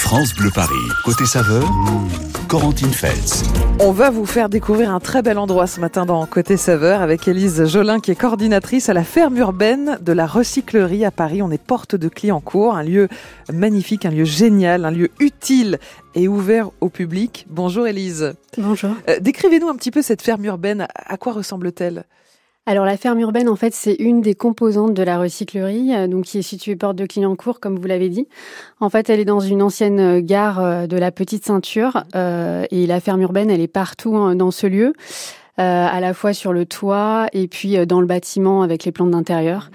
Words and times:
France 0.00 0.34
Bleu 0.34 0.50
Paris. 0.52 0.74
Côté 1.04 1.26
saveur, 1.26 1.62
Corentine 2.48 2.90
Feltz. 2.90 3.44
On 3.78 3.92
va 3.92 4.08
vous 4.08 4.24
faire 4.24 4.48
découvrir 4.48 4.90
un 4.90 4.98
très 4.98 5.20
bel 5.20 5.38
endroit 5.38 5.66
ce 5.66 5.78
matin 5.78 6.06
dans 6.06 6.24
Côté 6.24 6.56
Saveur 6.56 7.02
avec 7.02 7.28
Élise 7.28 7.66
Jolin 7.66 8.00
qui 8.00 8.10
est 8.10 8.16
coordinatrice 8.16 8.88
à 8.88 8.94
la 8.94 9.04
ferme 9.04 9.36
urbaine 9.36 9.98
de 10.00 10.12
la 10.12 10.26
recyclerie 10.26 11.04
à 11.04 11.10
Paris. 11.10 11.42
On 11.42 11.50
est 11.50 11.62
porte 11.62 11.96
de 11.96 12.08
Clignancourt, 12.08 12.74
un 12.74 12.82
lieu 12.82 13.08
magnifique, 13.52 14.06
un 14.06 14.10
lieu 14.10 14.24
génial, 14.24 14.86
un 14.86 14.90
lieu 14.90 15.10
utile 15.20 15.78
et 16.14 16.28
ouvert 16.28 16.70
au 16.80 16.88
public. 16.88 17.46
Bonjour 17.50 17.86
Élise. 17.86 18.32
Bonjour. 18.56 18.90
Euh, 19.08 19.20
Décrivez-nous 19.20 19.68
un 19.68 19.76
petit 19.76 19.90
peu 19.90 20.00
cette 20.02 20.22
ferme 20.22 20.44
urbaine. 20.46 20.88
À 20.94 21.18
quoi 21.18 21.34
ressemble-t-elle? 21.34 22.04
Alors 22.66 22.84
la 22.84 22.96
ferme 22.96 23.18
urbaine, 23.20 23.48
en 23.48 23.56
fait, 23.56 23.74
c'est 23.74 23.94
une 23.94 24.20
des 24.20 24.34
composantes 24.34 24.94
de 24.94 25.02
la 25.02 25.18
recyclerie, 25.18 25.94
euh, 25.94 26.06
donc 26.06 26.24
qui 26.26 26.38
est 26.38 26.42
située 26.42 26.76
porte 26.76 26.94
de 26.94 27.06
Clignancourt, 27.06 27.58
comme 27.58 27.78
vous 27.78 27.86
l'avez 27.86 28.10
dit. 28.10 28.28
En 28.80 28.90
fait, 28.90 29.10
elle 29.10 29.18
est 29.18 29.24
dans 29.24 29.40
une 29.40 29.62
ancienne 29.62 29.98
euh, 29.98 30.20
gare 30.20 30.60
euh, 30.60 30.86
de 30.86 30.96
la 30.96 31.10
Petite 31.10 31.44
Ceinture, 31.44 32.04
euh, 32.14 32.64
et 32.70 32.86
la 32.86 33.00
ferme 33.00 33.22
urbaine, 33.22 33.50
elle 33.50 33.62
est 33.62 33.66
partout 33.66 34.14
hein, 34.16 34.36
dans 34.36 34.50
ce 34.50 34.66
lieu, 34.66 34.92
euh, 35.58 35.86
à 35.90 36.00
la 36.00 36.14
fois 36.14 36.32
sur 36.32 36.52
le 36.52 36.64
toit 36.66 37.26
et 37.32 37.48
puis 37.48 37.86
dans 37.86 38.00
le 38.00 38.06
bâtiment 38.06 38.62
avec 38.62 38.84
les 38.84 38.92
plantes 38.92 39.10
d'intérieur. 39.10 39.70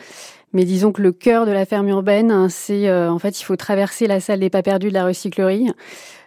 Mais 0.55 0.63
disons 0.63 0.93
que 0.93 1.01
le 1.01 1.11
cœur 1.11 1.45
de 1.45 1.51
la 1.51 1.65
ferme 1.65 1.89
urbaine, 1.89 2.31
hein, 2.31 2.47
c'est 2.49 2.87
euh, 2.87 3.11
en 3.11 3.19
fait, 3.19 3.41
il 3.41 3.43
faut 3.43 3.57
traverser 3.57 4.07
la 4.07 4.21
salle 4.21 4.39
des 4.39 4.49
pas 4.49 4.63
perdus 4.63 4.87
de 4.87 4.93
la 4.93 5.05
recyclerie, 5.05 5.69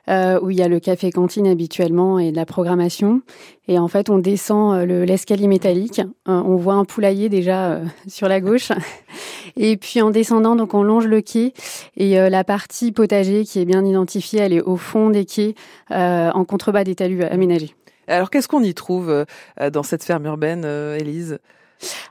euh, 0.09 0.41
où 0.41 0.51
il 0.51 0.57
y 0.57 0.63
a 0.63 0.69
le 0.69 0.81
café 0.81 1.11
cantine 1.11 1.47
habituellement 1.47 2.19
et 2.19 2.31
de 2.33 2.37
la 2.37 2.47
programmation. 2.47 3.23
Et 3.67 3.79
en 3.79 3.89
fait, 3.89 4.09
on 4.11 4.19
descend 4.19 4.75
euh, 4.75 4.87
le- 4.87 5.05
l'escalier 5.05 5.47
métallique. 5.49 6.01
Euh, 6.01 6.43
on 6.45 6.57
voit 6.57 6.75
un 6.75 6.85
poulailler 6.85 7.29
déjà 7.29 7.81
sur 8.09 8.29
la 8.29 8.41
gauche. 8.41 8.73
Et 9.57 9.77
puis 9.77 10.01
en 10.03 10.11
descendant, 10.11 10.55
donc 10.55 10.73
on 10.75 10.83
longe 10.85 11.07
le 11.07 11.21
quai 11.21 11.53
et 11.97 12.17
la 12.31 12.45
partie 12.45 12.93
potager 12.93 13.45
qui 13.45 13.59
est 13.59 13.65
bien 13.65 13.85
identifiée, 13.85 14.39
elle 14.41 14.53
est 14.53 14.61
au 14.61 14.77
fond 14.77 15.11
des 15.11 15.25
quais, 15.25 15.55
en 15.91 16.45
contrebas 16.45 16.85
des 16.85 16.95
talus 16.95 17.25
aménagés. 17.25 17.75
Alors 18.07 18.31
qu'est-ce 18.31 18.47
qu'on 18.47 18.63
y 18.63 18.73
trouve 18.75 19.25
dans 19.73 19.83
cette 19.83 20.05
ferme 20.05 20.27
urbaine, 20.27 20.65
Élise? 20.65 21.39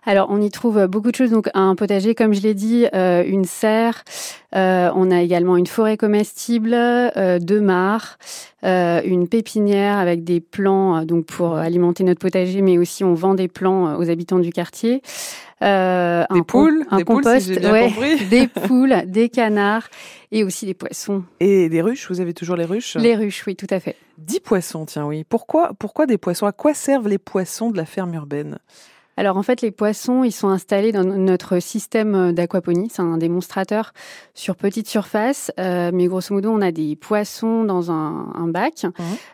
Alors, 0.05 0.27
on 0.29 0.41
y 0.41 0.49
trouve 0.49 0.87
beaucoup 0.87 1.11
de 1.11 1.15
choses. 1.15 1.31
Donc, 1.31 1.49
un 1.53 1.75
potager, 1.75 2.15
comme 2.15 2.33
je 2.33 2.41
l'ai 2.41 2.53
dit, 2.53 2.85
euh, 2.93 3.23
une 3.25 3.45
serre. 3.45 4.03
Euh, 4.55 4.89
on 4.95 5.11
a 5.11 5.21
également 5.21 5.57
une 5.57 5.67
forêt 5.67 5.97
comestible, 5.97 6.73
euh, 6.73 7.39
deux 7.39 7.59
mares, 7.59 8.17
une 8.63 9.27
pépinière 9.29 9.97
avec 9.97 10.23
des 10.23 10.41
plants 10.41 11.05
donc 11.05 11.25
pour 11.25 11.55
alimenter 11.55 12.03
notre 12.03 12.19
potager, 12.19 12.61
mais 12.61 12.77
aussi 12.77 13.03
on 13.03 13.13
vend 13.13 13.33
des 13.33 13.47
plants 13.47 13.97
aux 13.97 14.09
habitants 14.09 14.39
du 14.39 14.51
quartier. 14.51 15.01
Euh, 15.63 16.23
Des 16.31 16.39
un 16.39 16.43
poules, 16.43 16.85
un 16.91 16.97
des 16.97 17.05
poules, 17.05 17.23
si 17.23 17.29
compost, 17.29 17.47
j'ai 17.47 17.59
bien 17.59 17.71
ouais, 17.71 17.87
compris. 17.87 18.25
des 18.29 18.47
poules, 18.47 18.95
des 19.07 19.29
canards 19.29 19.89
et 20.31 20.43
aussi 20.43 20.67
des 20.67 20.75
poissons. 20.75 21.23
Et 21.39 21.67
des 21.69 21.81
ruches 21.81 22.09
Vous 22.09 22.21
avez 22.21 22.33
toujours 22.33 22.55
les 22.55 22.65
ruches? 22.65 22.95
Les 22.95 23.15
ruches, 23.15 23.43
oui, 23.47 23.55
tout 23.55 23.67
à 23.71 23.79
fait. 23.79 23.95
Dix 24.19 24.39
poissons, 24.39 24.85
tiens, 24.85 25.05
oui. 25.05 25.23
Pourquoi, 25.23 25.71
pourquoi 25.79 26.05
des 26.05 26.19
poissons? 26.19 26.45
À 26.45 26.51
quoi 26.51 26.75
servent 26.75 27.07
les 27.07 27.17
poissons 27.17 27.71
de 27.71 27.77
la 27.77 27.85
ferme 27.85 28.13
urbaine? 28.13 28.59
Alors 29.17 29.37
en 29.37 29.43
fait, 29.43 29.61
les 29.61 29.71
poissons, 29.71 30.23
ils 30.23 30.31
sont 30.31 30.49
installés 30.49 30.91
dans 30.91 31.03
notre 31.03 31.59
système 31.59 32.31
d'aquaponie. 32.33 32.89
C'est 32.91 33.01
un 33.01 33.17
démonstrateur 33.17 33.93
sur 34.35 34.55
petite 34.55 34.87
surface, 34.87 35.51
euh, 35.59 35.91
mais 35.93 36.05
grosso 36.05 36.33
modo, 36.33 36.51
on 36.51 36.61
a 36.61 36.71
des 36.71 36.95
poissons 36.95 37.63
dans 37.63 37.91
un, 37.91 38.31
un 38.35 38.47
bac. 38.47 38.85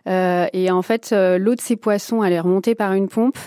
Euh, 0.08 0.48
et 0.54 0.72
en 0.72 0.82
fait, 0.82 1.12
euh, 1.12 1.38
l'eau 1.38 1.56
de 1.56 1.62
ces 1.62 1.76
poissons, 1.76 2.24
elle 2.24 2.34
est 2.34 2.40
remontée 2.40 2.76
par 2.76 2.94
une 2.94 3.10
pompe. 3.10 3.38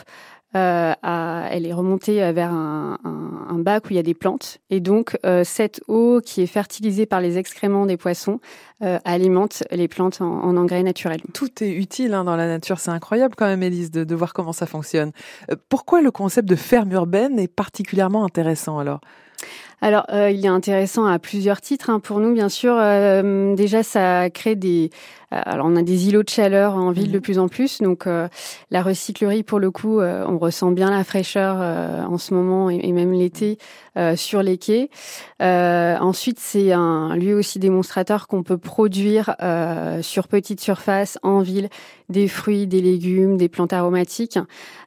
Euh, 0.56 0.92
à- 1.02 1.48
elle 1.50 1.66
est 1.66 1.72
remontée 1.72 2.32
vers 2.32 2.50
un, 2.50 2.98
un- 3.04 3.54
un 3.54 3.58
bac 3.58 3.84
où 3.84 3.88
il 3.90 3.96
y 3.96 3.98
a 3.98 4.02
des 4.02 4.14
plantes. 4.14 4.58
Et 4.70 4.80
donc, 4.80 5.16
euh, 5.24 5.44
cette 5.44 5.80
eau 5.86 6.20
qui 6.24 6.40
est 6.42 6.46
fertilisée 6.46 7.06
par 7.06 7.20
les 7.20 7.36
excréments 7.36 7.86
des 7.86 7.96
poissons 7.96 8.40
euh, 8.82 8.98
alimente 9.04 9.62
les 9.70 9.88
plantes 9.88 10.20
en, 10.20 10.42
en 10.42 10.56
engrais 10.56 10.82
naturels. 10.82 11.20
Tout 11.32 11.62
est 11.62 11.72
utile 11.72 12.14
hein, 12.14 12.24
dans 12.24 12.36
la 12.36 12.46
nature. 12.46 12.78
C'est 12.78 12.90
incroyable 12.90 13.34
quand 13.36 13.46
même, 13.46 13.62
Élise, 13.62 13.90
de, 13.90 14.04
de 14.04 14.14
voir 14.14 14.32
comment 14.32 14.52
ça 14.52 14.66
fonctionne. 14.66 15.12
Pourquoi 15.68 16.00
le 16.00 16.10
concept 16.10 16.48
de 16.48 16.56
ferme 16.56 16.92
urbaine 16.92 17.38
est 17.38 17.48
particulièrement 17.48 18.24
intéressant 18.24 18.78
alors? 18.78 19.00
Alors, 19.82 20.06
euh, 20.10 20.30
il 20.30 20.42
est 20.44 20.48
intéressant 20.48 21.04
à 21.04 21.18
plusieurs 21.18 21.60
titres 21.60 21.90
hein, 21.90 22.00
pour 22.00 22.18
nous, 22.18 22.32
bien 22.32 22.48
sûr. 22.48 22.74
Euh, 22.78 23.54
déjà, 23.54 23.82
ça 23.82 24.30
crée 24.30 24.56
des. 24.56 24.88
Euh, 25.32 25.40
alors, 25.44 25.66
on 25.68 25.76
a 25.76 25.82
des 25.82 26.08
îlots 26.08 26.22
de 26.22 26.28
chaleur 26.28 26.74
en 26.76 26.90
ville 26.92 27.08
Mhm. 27.08 27.12
de 27.12 27.18
plus 27.18 27.38
en 27.38 27.48
plus. 27.48 27.80
Donc, 27.82 28.06
euh, 28.06 28.28
la 28.70 28.82
recyclerie, 28.82 29.42
pour 29.42 29.58
le 29.58 29.70
coup, 29.70 30.00
euh, 30.00 30.24
on 30.28 30.38
ressent 30.38 30.70
bien 30.70 30.90
la 30.90 31.02
fraîcheur 31.04 31.56
euh, 31.60 32.04
en 32.04 32.18
ce 32.18 32.32
moment 32.34 32.70
et, 32.70 32.80
et 32.82 32.92
même 32.92 33.12
l'été 33.12 33.58
euh, 33.96 34.14
sur 34.16 34.42
les 34.42 34.56
quais. 34.58 34.90
Euh, 35.42 35.96
ensuite, 35.98 36.38
c'est 36.38 36.72
un 36.72 37.16
lieu 37.16 37.34
aussi 37.34 37.58
démonstrateur 37.58 38.28
qu'on 38.28 38.42
peut 38.42 38.58
produire 38.58 39.34
euh, 39.42 40.02
sur 40.02 40.28
petite 40.28 40.60
surface 40.60 41.18
en 41.22 41.40
ville 41.40 41.68
des 42.08 42.28
fruits, 42.28 42.66
des 42.66 42.80
légumes, 42.80 43.36
des 43.36 43.48
plantes 43.48 43.72
aromatiques. 43.72 44.38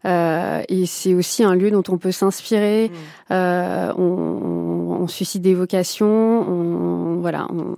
Euh, 0.06 0.62
et 0.70 0.86
c'est 0.86 1.14
aussi 1.16 1.44
un 1.44 1.56
lieu 1.56 1.70
dont 1.72 1.84
on 1.90 1.98
peut 1.98 2.12
s'inspirer. 2.14 2.92
Euh, 3.32 3.92
on, 3.98 4.04
on- 4.04 5.02
on 5.02 5.08
suscite 5.08 5.42
des 5.42 5.54
vocations. 5.56 6.08
On, 6.08 7.18
voilà. 7.20 7.48
on- 7.52 7.76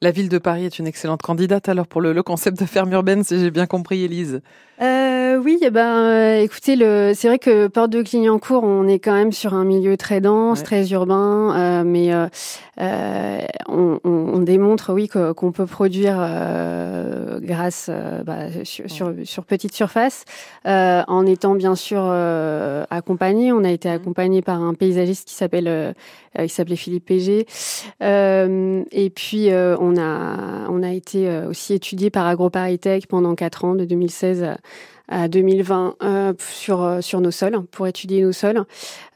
La 0.00 0.12
ville 0.12 0.28
de 0.28 0.38
Paris 0.38 0.64
est 0.64 0.78
une 0.78 0.86
excellente 0.86 1.22
candidate 1.22 1.68
alors 1.68 1.88
pour 1.88 2.00
le, 2.00 2.22
concept 2.22 2.60
de 2.60 2.66
ferme 2.66 2.92
urbaine, 2.92 3.24
si 3.24 3.40
j'ai 3.40 3.50
bien 3.50 3.66
compris, 3.66 4.04
Élise. 4.04 4.40
Euh, 4.80 5.07
oui, 5.36 5.58
eh 5.62 5.70
ben, 5.70 5.86
euh, 6.04 6.40
écoutez, 6.40 6.76
le, 6.76 7.12
c'est 7.14 7.28
vrai 7.28 7.38
que 7.38 7.66
Porte 7.66 7.90
de 7.90 8.02
Clignancourt, 8.02 8.62
on 8.64 8.86
est 8.86 8.98
quand 8.98 9.12
même 9.12 9.32
sur 9.32 9.52
un 9.54 9.64
milieu 9.64 9.96
très 9.96 10.20
dense, 10.20 10.58
Ouais. 10.60 10.64
très 10.64 10.90
urbain, 10.90 11.54
euh, 11.56 11.84
mais 11.84 12.12
euh, 12.14 12.26
euh, 12.80 13.40
on, 13.68 13.98
on- 14.04 14.10
on 14.34 14.38
démontre, 14.38 14.92
oui, 14.92 15.08
qu'on 15.08 15.52
peut 15.52 15.66
produire 15.66 16.16
euh, 16.20 17.40
grâce 17.42 17.88
euh, 17.90 18.22
bah, 18.22 18.64
sur, 18.64 18.88
sur, 18.90 19.12
sur 19.24 19.44
petite 19.44 19.74
surface, 19.74 20.24
euh, 20.66 21.02
en 21.08 21.26
étant 21.26 21.54
bien 21.54 21.74
sûr 21.74 22.00
euh, 22.04 22.84
accompagné. 22.90 23.52
On 23.52 23.64
a 23.64 23.70
été 23.70 23.88
Mhm. 23.88 23.94
accompagné 23.96 24.42
par 24.42 24.62
un 24.62 24.74
paysagiste 24.74 25.26
qui 25.28 25.34
s'appelle, 25.34 25.68
euh, 25.68 25.92
euh, 26.38 26.42
qui 26.44 26.50
s'appelait 26.50 26.76
Philippe 26.76 27.10
Euh, 28.02 28.82
et 28.92 29.10
puis 29.10 29.50
euh, 29.50 29.76
on 29.80 29.96
a, 29.96 30.68
on 30.68 30.82
a 30.82 30.92
été 30.92 31.28
euh, 31.28 31.48
aussi 31.48 31.74
étudié 31.74 32.10
par 32.10 32.26
AgroParisTech 32.26 33.06
pendant 33.06 33.34
quatre 33.34 33.64
ans, 33.64 33.74
de 33.74 33.84
2016 33.84 34.42
à- 34.42 34.58
à 35.08 35.28
2020 35.28 35.96
euh, 36.02 36.32
sur 36.38 36.82
euh, 36.82 37.00
sur 37.00 37.20
nos 37.20 37.30
sols 37.30 37.62
pour 37.70 37.86
étudier 37.86 38.22
nos 38.22 38.32
sols. 38.32 38.64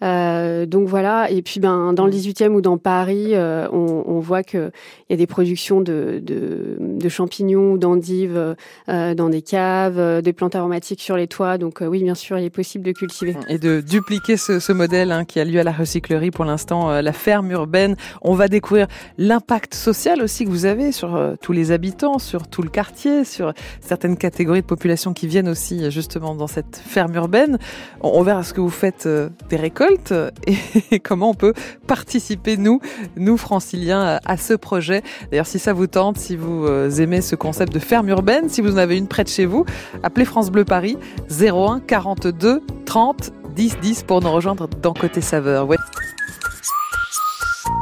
Euh, 0.02 0.64
donc 0.64 0.88
voilà. 0.88 1.30
Et 1.30 1.42
puis 1.42 1.60
ben 1.60 1.92
dans 1.92 2.06
le 2.06 2.12
18e 2.12 2.48
ou 2.48 2.60
dans 2.60 2.78
Paris, 2.78 3.34
euh, 3.34 3.68
on, 3.72 4.04
on 4.06 4.18
voit 4.20 4.42
que 4.42 4.70
il 5.08 5.12
y 5.12 5.14
a 5.14 5.16
des 5.16 5.26
productions 5.26 5.80
de 5.80 6.20
de, 6.22 6.76
de 6.80 7.08
champignons 7.08 7.72
ou 7.72 7.78
d'endives 7.78 8.56
dans 8.88 9.28
des 9.28 9.42
caves, 9.42 10.22
des 10.22 10.32
plantes 10.32 10.54
aromatiques 10.54 11.02
sur 11.02 11.16
les 11.16 11.26
toits. 11.26 11.58
Donc 11.58 11.82
oui, 11.82 12.02
bien 12.02 12.14
sûr, 12.14 12.38
il 12.38 12.44
est 12.44 12.50
possible 12.50 12.84
de 12.84 12.92
cultiver. 12.92 13.36
Et 13.48 13.58
de 13.58 13.80
dupliquer 13.80 14.36
ce, 14.36 14.58
ce 14.58 14.72
modèle 14.72 15.12
hein, 15.12 15.24
qui 15.24 15.40
a 15.40 15.44
lieu 15.44 15.60
à 15.60 15.64
la 15.64 15.72
recyclerie 15.72 16.30
pour 16.30 16.44
l'instant, 16.44 17.00
la 17.00 17.12
ferme 17.12 17.50
urbaine. 17.50 17.96
On 18.22 18.34
va 18.34 18.48
découvrir 18.48 18.86
l'impact 19.18 19.74
social 19.74 20.22
aussi 20.22 20.44
que 20.44 20.50
vous 20.50 20.64
avez 20.64 20.92
sur 20.92 21.36
tous 21.40 21.52
les 21.52 21.72
habitants, 21.72 22.18
sur 22.18 22.48
tout 22.48 22.62
le 22.62 22.70
quartier, 22.70 23.24
sur 23.24 23.52
certaines 23.80 24.16
catégories 24.16 24.62
de 24.62 24.66
population 24.66 25.12
qui 25.12 25.26
viennent 25.26 25.48
aussi 25.48 25.81
justement 25.90 26.34
dans 26.34 26.46
cette 26.46 26.76
ferme 26.76 27.14
urbaine. 27.14 27.58
On, 28.00 28.22
verra 28.22 28.42
ce 28.42 28.54
que 28.54 28.60
vous 28.60 28.70
faites 28.70 29.06
euh, 29.06 29.28
des 29.48 29.56
récoltes 29.56 30.14
et, 30.90 31.00
comment 31.00 31.30
on 31.30 31.34
peut 31.34 31.54
participer, 31.86 32.56
nous, 32.56 32.80
nous 33.16 33.36
franciliens, 33.36 34.18
à, 34.24 34.36
ce 34.36 34.54
projet. 34.54 35.02
D'ailleurs, 35.30 35.46
si 35.46 35.58
ça 35.58 35.72
vous 35.72 35.86
tente, 35.86 36.18
si 36.18 36.36
vous 36.36 36.66
euh, 36.66 36.90
aimez 36.90 37.20
ce 37.20 37.36
concept 37.36 37.72
de 37.72 37.78
ferme 37.78 38.08
urbaine, 38.08 38.48
si 38.48 38.60
vous 38.60 38.74
en 38.74 38.78
avez 38.78 38.96
une 38.96 39.08
près 39.08 39.24
de 39.24 39.28
chez 39.28 39.46
vous, 39.46 39.64
appelez 40.02 40.24
France 40.24 40.50
Bleu 40.50 40.64
Paris 40.64 40.96
01 41.30 41.80
42 41.80 42.62
30 42.84 43.32
10 43.54 43.76
10 43.80 44.02
pour 44.04 44.20
nous 44.22 44.32
rejoindre 44.32 44.68
dans 44.80 44.94
Côté 44.94 45.20
Saveur. 45.20 45.66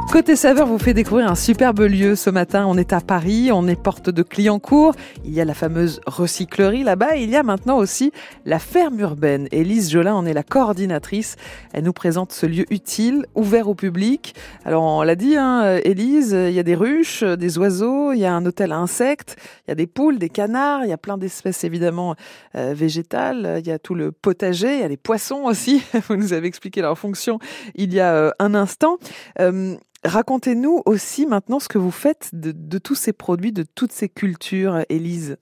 Côté 0.09 0.35
Saveur 0.35 0.67
vous 0.67 0.77
fait 0.77 0.93
découvrir 0.93 1.31
un 1.31 1.35
superbe 1.35 1.81
lieu 1.81 2.15
ce 2.15 2.29
matin. 2.29 2.65
On 2.67 2.77
est 2.77 2.91
à 2.91 2.99
Paris, 2.99 3.49
on 3.53 3.67
est 3.67 3.81
porte 3.81 4.09
de 4.09 4.23
Clignancourt. 4.23 4.93
Il 5.23 5.33
y 5.33 5.39
a 5.39 5.45
la 5.45 5.53
fameuse 5.53 6.01
recyclerie 6.05 6.83
là-bas. 6.83 7.15
Il 7.15 7.29
y 7.29 7.37
a 7.37 7.43
maintenant 7.43 7.77
aussi 7.77 8.11
la 8.45 8.59
ferme 8.59 8.99
urbaine. 8.99 9.47
Élise 9.51 9.89
Jolin 9.89 10.13
en 10.13 10.25
est 10.25 10.33
la 10.33 10.43
coordinatrice. 10.43 11.37
Elle 11.71 11.85
nous 11.85 11.93
présente 11.93 12.33
ce 12.33 12.45
lieu 12.45 12.65
utile, 12.71 13.25
ouvert 13.35 13.69
au 13.69 13.75
public. 13.75 14.35
Alors 14.65 14.83
on 14.83 15.01
l'a 15.01 15.15
dit, 15.15 15.37
hein, 15.37 15.79
Élise, 15.83 16.31
il 16.31 16.53
y 16.53 16.59
a 16.59 16.63
des 16.63 16.75
ruches, 16.75 17.23
des 17.23 17.57
oiseaux, 17.57 18.11
il 18.11 18.19
y 18.19 18.25
a 18.25 18.33
un 18.33 18.45
hôtel 18.45 18.73
à 18.73 18.77
insectes, 18.77 19.37
il 19.65 19.69
y 19.69 19.73
a 19.73 19.75
des 19.75 19.87
poules, 19.87 20.19
des 20.19 20.29
canards, 20.29 20.83
il 20.83 20.89
y 20.89 20.93
a 20.93 20.97
plein 20.97 21.17
d'espèces 21.17 21.63
évidemment 21.63 22.15
euh, 22.55 22.73
végétales. 22.75 23.59
Il 23.59 23.67
y 23.67 23.71
a 23.71 23.79
tout 23.79 23.95
le 23.95 24.11
potager, 24.11 24.75
il 24.75 24.79
y 24.81 24.83
a 24.83 24.89
les 24.89 24.97
poissons 24.97 25.43
aussi. 25.45 25.81
Vous 26.09 26.17
nous 26.17 26.33
avez 26.33 26.47
expliqué 26.47 26.81
leur 26.81 26.97
fonction 26.97 27.39
il 27.75 27.93
y 27.93 27.99
a 27.99 28.13
euh, 28.13 28.31
un 28.39 28.53
instant. 28.53 28.97
Euh, 29.39 29.75
Racontez-nous 30.03 30.81
aussi 30.85 31.27
maintenant 31.27 31.59
ce 31.59 31.69
que 31.69 31.77
vous 31.77 31.91
faites 31.91 32.31
de, 32.33 32.77
tous 32.79 32.95
ces 32.95 33.13
produits, 33.13 33.51
de 33.51 33.63
toutes 33.63 33.91
ces 33.91 34.09
cultures, 34.09 34.83
Élise. 34.89 35.37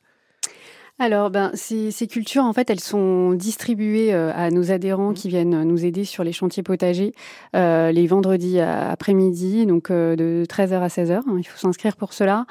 Alors, 1.00 1.30
ben, 1.30 1.52
ces, 1.54 1.92
ces, 1.92 2.08
cultures, 2.08 2.44
en 2.44 2.54
fait, 2.54 2.70
elles 2.70 2.80
sont 2.80 3.34
distribuées 3.34 4.14
euh, 4.14 4.32
à 4.36 4.52
nos 4.52 4.72
adhérents 4.72 5.14
qui 5.14 5.30
viennent 5.30 5.64
nous 5.64 5.86
aider 5.86 6.04
sur 6.04 6.24
les 6.24 6.34
chantiers 6.34 6.64
potagers 6.64 7.14
euh, 7.56 7.92
les 7.92 8.08
vendredis 8.08 8.60
après-midi, 8.60 9.66
donc 9.66 9.92
euh, 9.92 10.16
de 10.16 10.46
13h 10.48 10.80
à 10.82 10.88
16h. 10.88 11.22
Hein, 11.28 11.36
il 11.38 11.44
faut 11.44 11.58
s'inscrire 11.58 11.96
pour 11.96 12.14
cela. 12.14 12.46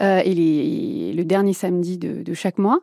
Euh, 0.00 0.20
et, 0.24 0.34
les, 0.34 1.12
le 1.12 1.24
dernier 1.24 1.52
samedi 1.52 1.98
de, 1.98 2.22
de 2.22 2.34
chaque 2.34 2.58
mois. 2.58 2.80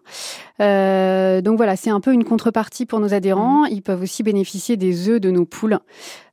donc 0.60 1.58
voilà, 1.58 1.76
c'est 1.76 1.90
un 1.90 2.00
peu 2.00 2.14
une 2.14 2.24
contrepartie 2.24 2.86
pour 2.86 3.00
nos 3.00 3.14
adhérents. 3.14 3.64
Mmh. 3.64 3.70
Ils 3.72 3.82
peuvent 3.82 4.02
aussi 4.02 4.24
bénéficier 4.24 4.78
des 4.78 5.10
œufs 5.10 5.22
de 5.22 5.32
nos 5.32 5.46
poules. 5.46 5.80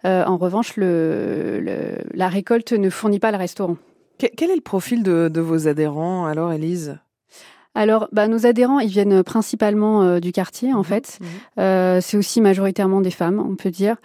en 0.04 0.36
revanche, 0.36 0.76
le, 0.76 1.60
le, 1.60 1.98
la 2.14 2.28
récolte 2.28 2.72
ne 2.72 2.90
fournit 2.90 3.18
pas 3.18 3.30
le 3.30 3.38
restaurant. 3.38 3.76
Quel 4.18 4.50
est 4.50 4.56
le 4.56 4.60
profil 4.60 5.02
de, 5.02 5.28
de 5.28 5.40
vos 5.40 5.66
adhérents 5.66 6.26
alors, 6.26 6.52
Elise 6.52 6.98
alors, 7.74 8.08
bah, 8.12 8.28
nos 8.28 8.44
adhérents, 8.46 8.80
ils 8.80 8.90
viennent 8.90 9.22
principalement 9.22 10.02
euh, 10.02 10.20
du 10.20 10.32
quartier, 10.32 10.74
en 10.74 10.80
mmh 10.80 10.84
fait. 10.84 11.18
Mmh 11.20 11.26
euh, 11.58 12.00
c'est 12.00 12.16
aussi 12.16 12.40
majoritairement 12.40 13.00
des 13.00 13.10
femmes, 13.10 13.40
on 13.40 13.56
peut 13.56 13.70
dire. 13.70 13.96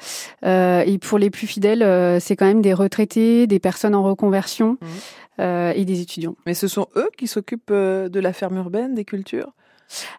Euh, 0.46 0.84
et 0.86 0.98
pour 0.98 1.18
les 1.18 1.30
plus 1.30 1.48
fidèles, 1.48 1.84
euh, 1.84 2.20
c'est 2.20 2.36
quand 2.36 2.46
même 2.46 2.62
des 2.62 2.74
retraités, 2.74 3.48
des 3.48 3.60
personnes 3.60 3.96
en 3.96 4.04
reconversion 4.04 4.78
mmh. 5.40 5.72
et 5.76 5.86
des 5.86 6.02
étudiants. 6.02 6.36
Mais 6.46 6.54
ce 6.54 6.68
sont 6.68 6.88
eux 6.96 7.10
qui 7.18 7.28
s'occupent 7.28 7.72
de 7.72 8.20
la 8.20 8.34
ferme 8.34 8.58
urbaine, 8.58 8.96
des 8.96 9.06
cultures? 9.06 9.52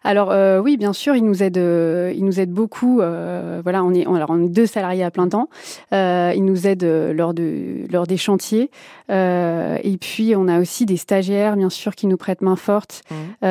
Alors 0.03 0.31
euh, 0.31 0.59
oui, 0.59 0.77
bien 0.77 0.93
sûr, 0.93 1.15
il 1.15 1.23
nous 1.23 1.43
aide, 1.43 1.57
euh, 1.57 2.13
il 2.15 2.25
nous 2.25 2.39
aide 2.39 2.51
beaucoup. 2.51 3.01
Euh, 3.01 3.61
voilà, 3.63 3.83
on 3.83 3.93
est, 3.93 4.05
alors 4.05 4.29
on 4.29 4.43
est 4.43 4.49
deux 4.49 4.65
salariés 4.65 5.03
à 5.03 5.11
plein 5.11 5.27
temps. 5.27 5.49
Euh, 5.93 6.33
il 6.35 6.45
nous 6.45 6.67
aide 6.67 6.83
lors 6.83 7.33
de 7.33 7.85
lors 7.91 8.07
des 8.07 8.17
chantiers. 8.17 8.71
Euh, 9.11 9.77
et 9.83 9.97
puis 9.97 10.35
on 10.35 10.47
a 10.47 10.59
aussi 10.59 10.85
des 10.85 10.97
stagiaires, 10.97 11.55
bien 11.55 11.69
sûr, 11.69 11.95
qui 11.95 12.07
nous 12.07 12.17
prêtent 12.17 12.41
main 12.41 12.55
forte. 12.55 13.03
Mmh. 13.11 13.45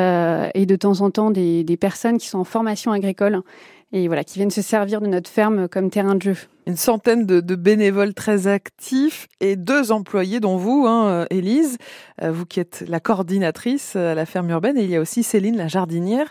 et 0.53 0.65
de 0.65 0.75
temps 0.75 1.01
en 1.01 1.11
temps 1.11 1.31
des, 1.31 1.63
des 1.63 1.77
personnes 1.77 2.17
qui 2.17 2.27
sont 2.27 2.39
en 2.39 2.43
formation 2.43 2.91
agricole 2.91 3.41
et 3.91 4.07
voilà, 4.07 4.23
qui 4.23 4.39
viennent 4.39 4.51
se 4.51 4.61
servir 4.61 5.01
de 5.01 5.07
notre 5.07 5.29
ferme 5.29 5.67
comme 5.67 5.89
terrain 5.89 6.15
de 6.15 6.21
jeu. 6.21 6.37
Une 6.67 6.77
centaine 6.77 7.25
de, 7.25 7.55
bénévoles 7.55 8.13
très 8.13 8.47
actifs 8.47 9.27
et 9.39 9.55
deux 9.55 9.91
employés, 9.91 10.39
dont 10.39 10.57
vous, 10.57 10.85
hein, 10.87 11.25
Élise, 11.31 11.77
euh, 12.21 12.31
vous 12.31 12.45
qui 12.45 12.59
êtes 12.59 12.83
la 12.87 12.99
coordinatrice 12.99 13.95
à 13.95 14.13
la 14.13 14.25
ferme 14.25 14.49
urbaine, 14.51 14.77
et 14.77 14.83
il 14.83 14.89
y 14.89 14.95
a 14.95 15.01
aussi 15.01 15.23
Céline, 15.23 15.57
la 15.57 15.67
jardinière. 15.67 16.27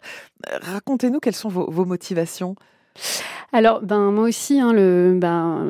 Racontez-nous 0.63 1.19
quelles 1.19 1.35
sont 1.35 1.49
vos 1.49 1.85
motivations. 1.85 2.55
Alors, 3.53 3.81
ben 3.81 4.11
moi 4.11 4.25
aussi, 4.25 4.61
hein, 4.61 4.75
le, 4.75 5.17
ben, 5.19 5.65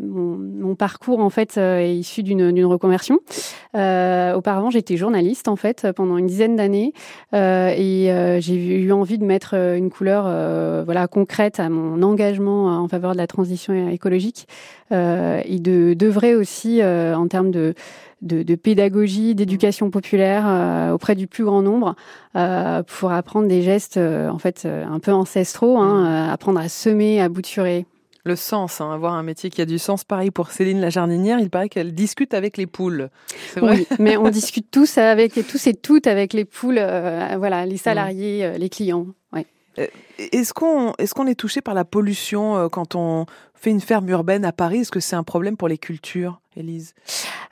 mon, 0.00 0.74
parcours 0.74 1.20
en 1.20 1.28
fait 1.28 1.58
euh, 1.58 1.78
est 1.78 1.94
issu 1.94 2.22
d'une 2.22 2.64
reconversion. 2.64 3.18
Euh, 3.76 4.34
auparavant, 4.34 4.70
j'étais 4.70 4.96
journaliste 4.96 5.48
en 5.48 5.56
fait 5.56 5.88
pendant 5.94 6.16
une 6.16 6.26
dizaine 6.26 6.56
d'années 6.56 6.94
euh, 7.34 7.74
et 7.76 8.10
euh, 8.10 8.40
j'ai 8.40 8.54
eu 8.54 8.92
envie 8.92 9.18
de 9.18 9.24
mettre 9.24 9.54
euh, 9.54 9.76
une 9.76 9.90
couleur, 9.90 10.24
euh, 10.26 10.82
voilà, 10.84 11.08
concrète 11.08 11.60
à 11.60 11.68
mon 11.68 12.02
engagement 12.02 12.66
en 12.66 12.88
faveur 12.88 13.12
de 13.12 13.18
la 13.18 13.26
transition 13.26 13.88
écologique 13.90 14.46
et 14.92 15.58
de 15.60 15.94
d'œuvrer 15.94 16.34
aussi 16.34 16.82
en 16.82 17.28
termes 17.28 17.52
de 17.52 17.74
de, 18.22 18.42
de 18.42 18.54
pédagogie, 18.54 19.34
d'éducation 19.34 19.90
populaire 19.90 20.44
euh, 20.46 20.92
auprès 20.92 21.14
du 21.14 21.26
plus 21.26 21.44
grand 21.44 21.62
nombre 21.62 21.94
euh, 22.36 22.82
pour 22.82 23.12
apprendre 23.12 23.48
des 23.48 23.62
gestes 23.62 23.96
euh, 23.96 24.28
en 24.28 24.38
fait 24.38 24.66
un 24.66 24.98
peu 24.98 25.12
ancestraux, 25.12 25.78
hein, 25.78 26.26
mmh. 26.26 26.30
apprendre 26.30 26.60
à 26.60 26.68
semer, 26.68 27.20
à 27.20 27.28
bouturer. 27.28 27.86
Le 28.24 28.36
sens, 28.36 28.82
hein, 28.82 28.92
avoir 28.92 29.14
un 29.14 29.22
métier 29.22 29.48
qui 29.48 29.62
a 29.62 29.66
du 29.66 29.78
sens. 29.78 30.04
Pareil 30.04 30.30
pour 30.30 30.50
Céline 30.50 30.80
la 30.80 30.90
jardinière, 30.90 31.38
il 31.40 31.48
paraît 31.48 31.70
qu'elle 31.70 31.94
discute 31.94 32.34
avec 32.34 32.58
les 32.58 32.66
poules. 32.66 33.08
Vrai 33.56 33.78
oui, 33.78 33.86
mais 33.98 34.18
on 34.18 34.28
discute 34.28 34.70
tous 34.70 34.98
avec 34.98 35.32
tous 35.48 35.66
et 35.66 35.74
toutes 35.74 36.06
avec 36.06 36.34
les 36.34 36.44
poules, 36.44 36.80
voilà, 37.38 37.64
les 37.64 37.78
salariés, 37.78 38.46
mmh. 38.46 38.58
les 38.58 38.68
clients. 38.68 39.06
Ouais. 39.32 39.46
Est-ce 40.18 40.52
qu'on 40.52 40.92
est, 40.98 41.12
qu'on 41.14 41.26
est 41.26 41.34
touché 41.34 41.62
par 41.62 41.72
la 41.72 41.86
pollution 41.86 42.68
quand 42.68 42.94
on 42.94 43.24
fait 43.54 43.70
une 43.70 43.80
ferme 43.80 44.08
urbaine 44.10 44.44
à 44.44 44.52
Paris? 44.52 44.80
Est-ce 44.80 44.90
que 44.90 45.00
c'est 45.00 45.16
un 45.16 45.22
problème 45.22 45.56
pour 45.56 45.68
les 45.68 45.78
cultures, 45.78 46.42
Élise? 46.56 46.94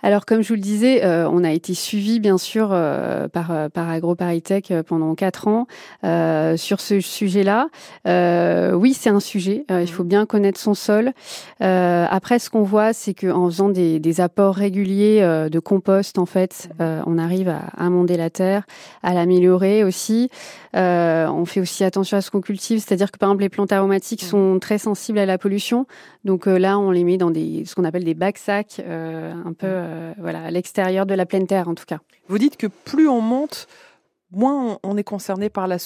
Alors, 0.01 0.27
comme 0.27 0.43
je 0.43 0.49
vous 0.49 0.55
le 0.55 0.61
disais, 0.61 1.05
euh, 1.05 1.29
on 1.29 1.43
a 1.43 1.51
été 1.51 1.75
suivi 1.75 2.21
bien 2.21 2.39
sûr 2.39 2.69
euh, 2.71 3.27
par 3.27 3.51
euh, 3.51 3.69
par 3.69 3.89
AgroParisTech 3.91 4.73
pendant 4.87 5.17
quatre 5.17 5.49
ans 5.49 5.67
euh, 6.05 6.57
sur 6.57 6.81
ce 6.81 7.01
sujet-là. 7.01 7.69
Euh, 8.07 8.73
oui, 8.75 8.95
c'est 8.95 9.11
un 9.11 9.19
sujet. 9.19 9.65
il 9.69 9.91
faut 9.91 10.05
bien 10.05 10.25
connaître 10.25 10.61
son 10.61 10.75
sol. 10.75 11.13
après, 11.61 12.39
ce 12.39 12.49
qu'on 12.49 12.63
voit, 12.63 12.93
c'est 12.93 13.15
qu'en 13.15 13.47
faisant 13.47 13.69
des, 13.69 13.99
des, 13.99 14.21
apports 14.21 14.55
réguliers 14.55 15.21
de 15.51 15.59
compost, 15.59 16.19
en 16.19 16.27
fait, 16.27 16.69
on 16.79 17.19
arrive 17.19 17.49
à 17.49 17.63
amender 17.77 18.17
la 18.17 18.31
terre, 18.31 18.65
à 19.03 19.15
l'améliorer 19.15 19.85
aussi. 19.85 20.31
on 20.75 21.45
fait 21.45 21.61
aussi 21.61 21.85
attention 21.85 22.17
à 22.17 22.21
ce 22.21 22.31
qu'on 22.31 22.41
cultive, 22.41 22.81
c'est-à-dire 22.81 23.11
que 23.11 23.19
par 23.19 23.31
exemple 23.31 23.43
les 23.43 23.49
plantes 23.49 23.73
aromatiques 23.73 24.23
sont 24.23 24.59
très 24.61 24.79
sensibles 24.79 25.19
à 25.19 25.27
la 25.27 25.39
pollution. 25.39 25.87
Donc 26.25 26.47
là, 26.47 26.79
on 26.79 26.91
les 26.91 27.05
met 27.05 27.17
dans 27.17 27.31
des 27.31 27.65
ce 27.65 27.75
qu'on 27.75 27.85
appelle 27.85 28.05
des 28.05 28.15
bacs 28.15 28.39
sacs, 28.39 28.81
un 28.81 29.53
peu 29.53 29.67
voilà, 30.19 30.45
à 30.45 30.51
l'extérieur 30.51 31.07
de 31.07 31.15
la 31.15 31.27
pleine 31.27 31.47
terre 31.47 31.69
en 31.69 31.75
tout 31.75 31.85
cas. 31.87 31.99
Vous 32.29 32.39
dites 32.39 32.57
que 32.57 32.67
plus 32.67 33.09
on 33.09 33.21
monte, 33.21 33.67
moins 34.31 34.79
on 34.83 34.97
est 34.97 35.05
concerné 35.05 35.49
par 35.49 35.67
la, 35.67 35.79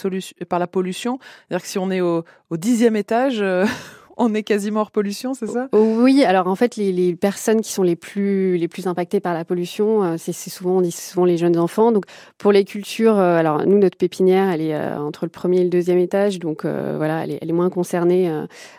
pollution. 0.66 1.18
C'est-à-dire 1.48 1.62
que 1.62 1.68
si 1.68 1.78
on 1.78 1.90
est 1.90 2.00
au, 2.00 2.24
au 2.50 2.56
dixième 2.56 2.96
étage, 2.96 3.40
euh, 3.40 3.66
on 4.16 4.34
est 4.34 4.42
quasiment 4.42 4.80
hors 4.80 4.90
pollution, 4.90 5.34
c'est 5.34 5.46
ça? 5.46 5.68
Oui, 5.72 6.24
alors 6.24 6.46
en 6.46 6.54
fait, 6.54 6.76
les, 6.76 6.92
les, 6.92 7.14
personnes 7.14 7.60
qui 7.60 7.72
sont 7.72 7.82
les 7.82 7.96
plus 7.96 8.56
les 8.56 8.68
plus 8.68 8.86
impactées 8.86 9.20
par 9.20 9.34
la 9.34 9.44
pollution, 9.44 10.02
euh, 10.02 10.14
c'est 10.18 10.32
souvent 10.32 10.78
on 10.78 10.80
dit 10.80 10.92
souvent 10.92 11.24
les 11.24 11.36
jeunes 11.36 11.58
enfants. 11.58 11.92
Donc 11.92 12.04
pour 12.38 12.52
les 12.52 12.64
cultures, 12.64 13.18
euh, 13.18 13.36
alors 13.36 13.66
nous 13.66 13.78
notre 13.78 13.96
pépinière, 13.96 14.50
elle 14.50 14.60
est 14.60 14.74
euh, 14.74 14.98
entre 14.98 15.24
le 15.24 15.30
premier 15.30 15.60
et 15.60 15.64
le 15.64 15.70
deuxième 15.70 15.98
étage, 15.98 16.38
donc 16.38 16.64
voilà, 16.64 17.24
elle 17.24 17.32
est, 17.32 17.38
elle 17.40 17.50
est, 17.50 17.54
moins 17.54 17.70
concernée 17.70 18.30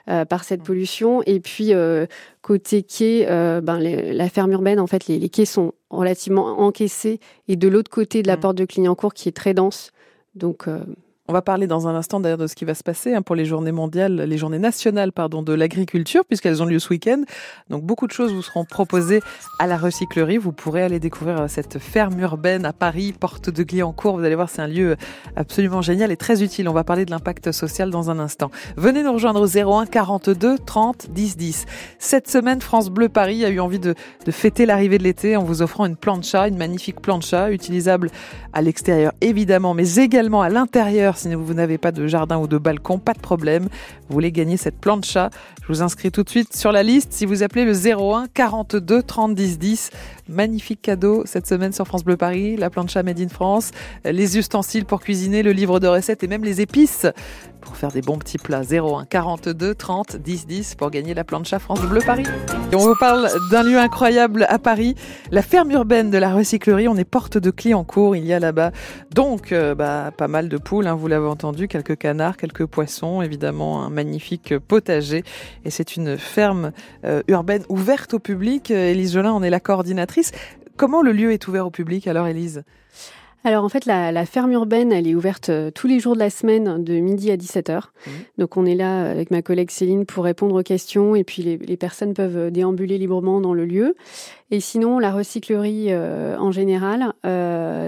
par 0.06 0.44
cette 0.44 0.64
pollution. 0.64 1.22
Et 1.26 1.40
puis 1.40 1.72
côté 2.42 2.84
quai, 2.84 3.26
ben 3.28 3.80
les, 3.80 4.14
la 4.14 4.30
ferme 4.30 4.52
urbaine, 4.52 4.80
en 4.80 4.88
fait, 4.88 5.08
les, 5.08 5.20
les 5.20 5.30
quais 5.30 5.46
sont 5.46 5.74
relativement 5.90 6.60
encaissés 6.60 7.20
et 7.48 7.56
de 7.56 7.68
l'autre 7.68 7.92
côté 7.92 8.24
de 8.24 8.28
la 8.28 8.38
mmh. 8.38 8.40
porte 8.40 8.58
de 8.58 8.66
Clignancourt 8.66 9.14
qui 9.14 9.30
est 9.30 9.34
très 9.34 9.54
dense. 9.54 9.92
Donc 10.36 10.68
on 11.30 11.34
va 11.34 11.42
parler 11.42 11.68
dans 11.68 11.88
un 11.88 11.96
instant 11.96 12.20
d'ailleurs 12.20 12.38
de 12.38 12.48
ce 12.48 12.56
qui 12.56 12.66
va 12.66 12.74
se 12.74 12.84
passer 12.84 13.14
hein, 13.14 13.22
pour 13.22 13.36
les 13.36 13.46
journées 13.46 13.72
mondiales, 13.72 14.16
les 14.16 14.38
journées 14.38 14.60
nationales 14.60 15.14
pardon 15.14 15.42
de 15.42 15.54
l'agriculture 15.54 16.26
puisqu'elles 16.26 16.62
ont 16.62 16.66
lieu 16.66 16.80
ce 16.80 16.90
week-end. 16.90 17.22
Donc 17.70 17.84
beaucoup 17.84 18.08
de 18.08 18.12
choses 18.12 18.34
vous 18.34 18.42
seront 18.42 18.66
proposées 18.66 19.22
à 19.58 19.66
la 19.66 19.78
recyclerie. 19.78 20.38
Vous 20.38 20.52
pourrez 20.52 20.84
aller 20.84 21.00
découvrir 21.00 21.44
euh, 21.44 21.48
cette 21.48 21.80
ferme 21.80 22.20
urbaine 22.20 22.66
à 22.66 22.74
Paris, 22.74 23.14
porte 23.18 23.50
de 23.50 23.64
Gliancourt. 23.64 24.18
Vous 24.18 24.26
allez 24.26 24.36
voir, 24.36 24.50
c'est 24.50 24.62
un 24.62 24.68
lieu 24.68 24.98
absolument 25.38 25.82
génial 25.82 26.12
et 26.12 26.18
très 26.18 26.44
utile. 26.44 26.68
On 26.68 26.74
va 26.74 26.84
parler 26.84 27.06
de 27.06 27.12
l'impact 27.12 27.54
social 27.54 27.90
dans 27.90 28.10
un 28.10 28.20
instant. 28.20 28.52
Venez 28.76 29.02
nous 29.02 29.14
rejoindre 29.14 29.40
au 29.40 29.48
01 29.48 29.86
42 29.86 30.58
30 30.58 31.10
10 31.10 31.38
10. 31.38 31.66
Cette 32.00 32.30
semaine, 32.30 32.60
France 32.60 32.90
Bleu 32.90 33.08
Paris 33.08 33.46
a 33.46 33.50
eu 33.50 33.62
envie 33.62 33.80
de, 33.80 33.96
de 34.26 34.32
fêter 34.32 34.66
l'arrivée 34.66 34.98
de 34.98 35.04
l'été 35.04 35.38
en 35.38 35.44
vous 35.44 35.62
offrant 35.62 35.86
une 35.86 35.96
plancha, 35.96 36.50
une 36.50 36.58
magnifique 36.58 37.00
plancha 37.02 37.50
utilisable 37.50 38.10
à 38.52 38.62
l'extérieur 38.62 39.14
évidemment, 39.22 39.74
mais 39.74 39.96
également 39.96 40.42
à 40.42 40.50
l'intérieur 40.50 41.13
si 41.18 41.34
vous 41.34 41.54
n'avez 41.54 41.78
pas 41.78 41.92
de 41.92 42.08
jardin 42.08 42.38
ou 42.38 42.48
de 42.48 42.58
balcon, 42.58 43.00
pas 43.00 43.14
de 43.14 43.20
problème. 43.20 43.64
Vous 43.64 44.14
voulez 44.14 44.32
gagner 44.32 44.58
cette 44.58 44.80
plancha 44.80 45.30
Je 45.62 45.68
vous 45.68 45.82
inscris 45.82 46.12
tout 46.12 46.24
de 46.24 46.30
suite 46.30 46.56
sur 46.56 46.72
la 46.72 46.84
liste 46.84 47.14
si 47.14 47.26
vous 47.26 47.44
appelez 47.44 47.66
le 47.66 47.74
01 47.74 48.28
42 48.34 49.04
30 49.04 49.36
10 49.36 49.60
10. 49.60 49.90
Magnifique 50.30 50.82
cadeau 50.82 51.24
cette 51.26 51.48
semaine 51.48 51.74
sur 51.74 51.86
France 51.86 52.04
Bleu 52.04 52.18
Paris, 52.18 52.56
la 52.56 52.70
plancha 52.70 53.04
Made 53.04 53.20
in 53.20 53.28
France, 53.28 53.72
les 54.06 54.38
ustensiles 54.38 54.86
pour 54.86 55.02
cuisiner, 55.02 55.44
le 55.44 55.52
livre 55.52 55.80
de 55.80 55.88
recettes 55.88 56.24
et 56.24 56.28
même 56.28 56.44
les 56.44 56.62
épices 56.62 57.06
pour 57.64 57.78
faire 57.78 57.92
des 57.92 58.02
bons 58.02 58.18
petits 58.18 58.38
plats. 58.38 58.62
01 58.62 59.06
42 59.06 59.74
30 59.74 60.18
10 60.18 60.48
10 60.48 60.76
pour 60.76 60.90
gagner 60.92 61.14
la 61.14 61.24
plancha 61.24 61.60
France 61.60 61.82
Bleu 61.82 62.02
Paris. 62.06 62.26
Et 62.72 62.76
on 62.76 62.80
vous 62.80 62.96
parle 63.00 63.30
d'un 63.52 63.64
lieu 63.64 63.78
incroyable 63.78 64.46
à 64.50 64.60
Paris, 64.60 64.96
la 65.32 65.42
ferme 65.42 65.72
urbaine 65.72 66.10
de 66.10 66.18
la 66.18 66.34
recyclerie. 66.34 66.88
On 66.88 66.98
est 66.98 67.06
porte 67.06 67.38
de 67.38 67.52
cours. 67.52 68.16
Il 68.16 68.26
y 68.26 68.34
a 68.34 68.40
là-bas 68.40 68.72
donc 69.14 69.52
euh, 69.52 69.76
bah, 69.76 70.12
pas 70.16 70.28
mal 70.28 70.50
de 70.50 70.58
poules, 70.58 70.88
hein, 70.88 70.96
vous 70.96 71.08
l'avez 71.08 71.28
entendu, 71.28 71.68
quelques 71.68 71.98
canards, 71.98 72.38
quelques 72.38 72.66
poissons, 72.66 73.22
évidemment 73.22 73.84
un 73.84 73.90
magnifique 73.90 74.58
potager. 74.58 75.24
Et 75.66 75.70
c'est 75.70 75.96
une 75.96 76.18
ferme 76.18 76.72
euh, 77.06 77.22
urbaine 77.28 77.64
ouverte 77.70 78.14
au 78.14 78.20
public. 78.20 78.72
Élise 78.72 79.14
Jolin 79.14 79.32
en 79.32 79.44
est 79.44 79.50
la 79.50 79.60
coordinatrice. 79.60 80.13
Comment 80.78 81.02
le 81.02 81.12
lieu 81.12 81.32
est 81.32 81.48
ouvert 81.48 81.68
au 81.68 81.72
public 81.72 82.08
alors, 82.08 82.28
Élise? 82.28 82.64
Alors 83.46 83.66
en 83.66 83.70
fait, 83.70 83.86
la, 83.86 84.12
la, 84.14 84.26
ferme 84.26 84.54
urbaine, 84.54 84.94
elle 84.94 85.06
est 85.06 85.16
ouverte 85.16 85.50
euh, 85.50 85.70
tous 85.70 85.86
les 85.86 86.00
jours 86.00 86.14
de 86.14 86.20
la 86.20 86.30
semaine 86.30 86.82
de 86.82 86.94
midi 87.00 87.30
à 87.30 87.36
17h. 87.36 87.78
Mmh. 87.78 88.10
Donc 88.38 88.56
on 88.56 88.66
est 88.66 88.76
là 88.76 89.10
avec 89.10 89.32
ma 89.32 89.42
collègue 89.42 89.70
Céline 89.70 90.06
pour 90.06 90.24
répondre 90.24 90.56
aux 90.56 90.64
questions 90.64 91.14
et 91.14 91.26
puis 91.26 91.44
les, 91.44 91.58
les 91.58 91.76
personnes 91.76 92.14
peuvent 92.14 92.38
euh, 92.38 92.50
déambuler 92.50 92.98
librement 92.98 93.42
dans 93.42 93.54
le 93.54 93.66
lieu. 93.66 93.96
Et 94.54 94.60
sinon, 94.60 95.00
la 95.00 95.12
recyclerie 95.12 95.94
en 95.96 96.52
général, 96.52 97.14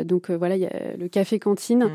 donc 0.05 0.31
voilà, 0.31 0.55
il 0.55 0.61
y 0.63 0.65
a 0.65 0.97
le 0.97 1.07
café 1.07 1.37
cantine. 1.37 1.85
Mmh. 1.85 1.91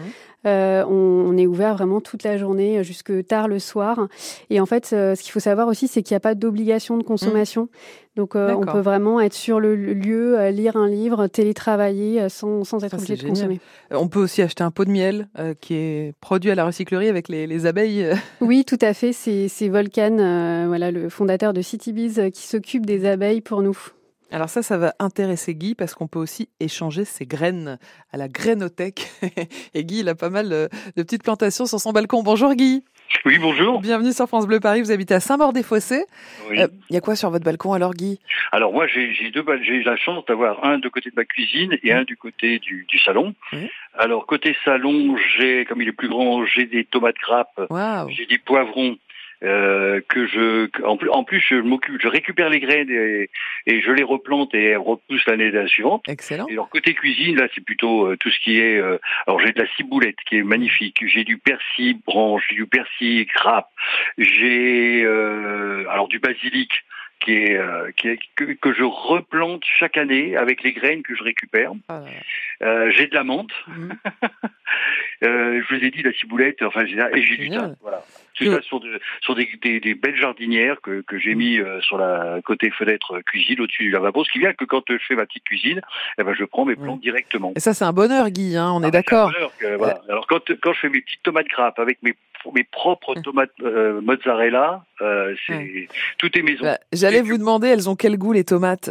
Euh, 0.46 0.84
on, 0.86 1.36
est 1.36 1.46
ouvert 1.46 1.74
vraiment 1.74 2.00
toute 2.00 2.22
la 2.22 2.38
journée 2.38 2.78
euh, 2.78 2.82
jusque 2.82 3.26
tard 3.26 3.46
le 3.46 3.58
soir. 3.58 4.08
Et 4.48 4.58
en 4.58 4.66
fait, 4.66 4.90
euh, 4.92 5.14
ce 5.14 5.22
qu'il 5.22 5.32
faut 5.32 5.40
savoir 5.40 5.68
aussi, 5.68 5.86
c'est 5.86 6.02
qu'il 6.02 6.14
n'y 6.14 6.16
a 6.16 6.20
pas 6.20 6.34
d'obligation 6.34 6.96
de 6.96 7.02
consommation. 7.02 7.68
Donc, 8.16 8.34
on 8.34 8.60
peut 8.60 8.80
vraiment 8.80 9.20
être 9.20 9.34
sur 9.34 9.60
le 9.60 9.74
lieu, 9.76 10.48
lire 10.48 10.76
un 10.76 10.88
livre, 10.88 11.26
télétravailler 11.28 12.28
sans, 12.28 12.64
sans 12.64 12.84
être 12.84 12.94
obligé 12.94 13.16
de 13.16 13.28
consommer. 13.28 13.60
On 13.90 14.08
peut 14.08 14.18
aussi 14.18 14.42
acheter 14.42 14.62
un 14.62 14.70
pot 14.70 14.84
de 14.84 14.90
miel 14.90 15.28
qui 15.60 15.74
est 15.74 16.12
produit 16.20 16.50
à 16.50 16.54
la 16.54 16.66
recyclerie 16.66 17.08
avec 17.08 17.28
les, 17.28 17.66
abeilles. 17.66 18.10
Oui, 18.40 18.64
tout 18.66 18.78
à 18.82 18.92
fait. 18.94 19.12
C'est 19.12 19.68
Volcan, 19.68 20.66
voilà, 20.66 20.90
le 20.90 21.08
fondateur 21.08 21.54
de 21.54 21.62
CityBees, 21.62 22.30
qui 22.32 22.42
s'occupe 22.42 22.84
des 22.84 23.06
abeilles 23.06 23.40
pour 23.40 23.62
nous. 23.62 23.78
Alors 24.32 24.48
ça, 24.48 24.62
ça 24.62 24.78
va 24.78 24.94
intéresser 25.00 25.54
Guy 25.54 25.74
parce 25.74 25.94
qu'on 25.94 26.06
peut 26.06 26.20
aussi 26.20 26.48
échanger 26.60 27.04
ses 27.04 27.26
graines 27.26 27.78
à 28.12 28.16
la 28.16 28.28
grainothèque. 28.28 29.08
Et 29.74 29.84
Guy, 29.84 30.00
il 30.00 30.08
a 30.08 30.14
pas 30.14 30.30
mal 30.30 30.52
euh, 30.52 30.68
de 30.96 31.02
petites 31.02 31.24
plantations 31.24 31.66
sur 31.66 31.80
son 31.80 31.90
balcon. 31.90 32.22
Bonjour 32.22 32.54
Guy. 32.54 32.84
Oui, 33.24 33.38
bonjour. 33.38 33.80
Bienvenue 33.80 34.12
sur 34.12 34.28
France 34.28 34.46
Bleu 34.46 34.60
Paris. 34.60 34.82
Vous 34.82 34.92
habitez 34.92 35.14
à 35.14 35.20
Saint-Maur-des-Fossés. 35.20 36.04
Il 36.52 36.68
y 36.90 36.96
a 36.96 37.00
quoi 37.00 37.16
sur 37.16 37.30
votre 37.30 37.44
balcon 37.44 37.72
alors, 37.72 37.92
Guy? 37.92 38.20
Alors 38.52 38.72
moi, 38.72 38.86
j'ai 38.86 39.30
deux, 39.32 39.44
j'ai 39.62 39.82
la 39.82 39.96
chance 39.96 40.24
d'avoir 40.26 40.64
un 40.64 40.78
de 40.78 40.88
côté 40.88 41.10
de 41.10 41.16
ma 41.16 41.24
cuisine 41.24 41.76
et 41.82 41.92
un 41.92 42.04
du 42.04 42.16
côté 42.16 42.60
du, 42.60 42.86
salon. 43.04 43.34
Alors 43.98 44.26
côté 44.26 44.56
salon, 44.64 45.16
j'ai, 45.36 45.64
comme 45.64 45.82
il 45.82 45.88
est 45.88 45.92
plus 45.92 46.08
grand, 46.08 46.46
j'ai 46.46 46.66
des 46.66 46.84
tomates 46.84 47.16
grappes, 47.16 47.60
j'ai 48.10 48.26
des 48.26 48.38
poivrons, 48.38 48.96
euh, 49.42 50.02
que 50.06 50.26
je 50.26 50.68
en 50.84 50.98
plus 50.98 51.08
en 51.08 51.24
plus 51.24 51.40
je 51.40 51.54
m'occupe 51.54 52.00
je 52.00 52.08
récupère 52.08 52.50
les 52.50 52.60
graines 52.60 52.90
et, 52.90 53.30
et, 53.66 53.80
je 53.80 53.90
les 53.90 54.02
replante 54.02 54.54
et 54.54 54.76
repousse 54.76 55.24
l'année 55.26 55.50
suivante. 55.66 56.04
Excellent. 56.08 56.46
Et 56.48 56.52
alors 56.52 56.68
côté 56.68 56.92
cuisine 56.92 57.36
là 57.36 57.48
c'est 57.54 57.64
plutôt 57.64 58.06
euh, 58.06 58.16
tout 58.18 58.30
ce 58.30 58.38
qui 58.40 58.58
est 58.58 58.76
euh, 58.76 58.98
alors 59.26 59.40
j'ai 59.40 59.52
de 59.52 59.58
la 59.58 59.68
ciboulette 59.76 60.16
qui 60.28 60.36
est 60.36 60.42
magnifique, 60.42 61.02
j'ai 61.06 61.24
du 61.24 61.38
persil 61.38 61.98
branche, 62.04 62.44
j'ai 62.50 62.56
du 62.56 62.66
persil 62.66 63.26
grappe, 63.34 63.70
j'ai 64.18 65.06
alors 65.06 66.08
du 66.08 66.18
basilic 66.18 66.84
qui 67.24 67.32
est, 67.32 67.60
qui 67.96 68.08
est 68.08 68.18
que, 68.34 68.44
que, 68.44 68.72
je 68.72 68.82
replante 68.82 69.62
chaque 69.64 69.98
année 69.98 70.36
avec 70.36 70.62
les 70.62 70.72
graines 70.72 71.02
que 71.02 71.14
je 71.14 71.22
récupère. 71.22 71.72
Ah 71.88 72.04
j'ai 72.90 73.06
de 73.06 73.14
la 73.14 73.24
menthe. 73.24 73.52
Mhm. 75.22 75.62
je 75.62 75.74
vous 75.74 75.84
ai 75.84 75.90
dit 75.90 76.02
la 76.02 76.12
ciboulette, 76.12 76.62
enfin 76.62 76.84
et 76.84 77.22
j'ai 77.22 77.36
du 77.36 77.50
thym. 77.50 77.76
Voilà 77.80 78.02
sur, 78.62 78.80
sur 79.20 79.34
des, 79.34 79.80
des, 79.80 79.94
belles 79.94 80.16
jardinières 80.16 80.80
que, 80.80 81.02
que 81.02 81.18
j'ai 81.18 81.34
mis 81.34 81.58
euh, 81.58 81.80
sur 81.80 81.98
la 81.98 82.40
côté 82.44 82.70
fenêtre 82.70 83.20
cuisine 83.26 83.60
au-dessus 83.60 83.84
du 83.84 83.90
lavabo. 83.90 84.24
Ce 84.24 84.32
qui 84.32 84.38
vient 84.38 84.52
que 84.52 84.64
quand 84.64 84.82
je 84.88 84.98
fais 85.06 85.14
ma 85.14 85.26
petite 85.26 85.44
cuisine, 85.44 85.80
eh 86.18 86.22
ben, 86.22 86.34
je 86.34 86.44
prends 86.44 86.64
mes 86.64 86.76
plantes 86.76 87.00
directement. 87.00 87.52
Et 87.56 87.60
ça, 87.60 87.74
c'est 87.74 87.84
un 87.84 87.92
bonheur, 87.92 88.30
Guy, 88.30 88.56
hein, 88.56 88.70
on 88.72 88.82
est 88.82 88.86
ah, 88.86 88.90
d'accord. 88.90 89.32
Voilà. 89.60 90.00
Alors 90.08 90.26
quand, 90.26 90.40
quand 90.60 90.72
je 90.72 90.80
fais 90.80 90.88
mes 90.88 91.00
petites 91.00 91.22
tomates 91.22 91.48
grappes 91.48 91.78
avec 91.78 92.02
mes 92.02 92.14
mes 92.54 92.64
propres 92.64 93.16
tomates 93.20 93.50
euh, 93.60 94.00
mozzarella, 94.00 94.82
euh, 95.02 95.34
c'est 95.46 95.88
tout 96.16 96.38
est 96.38 96.40
maison. 96.40 96.64
Bah, 96.64 96.78
j'allais 96.90 97.20
vous 97.20 97.36
demander, 97.36 97.68
elles 97.68 97.90
ont 97.90 97.96
quel 97.96 98.16
goût 98.16 98.32
les 98.32 98.44
tomates? 98.44 98.88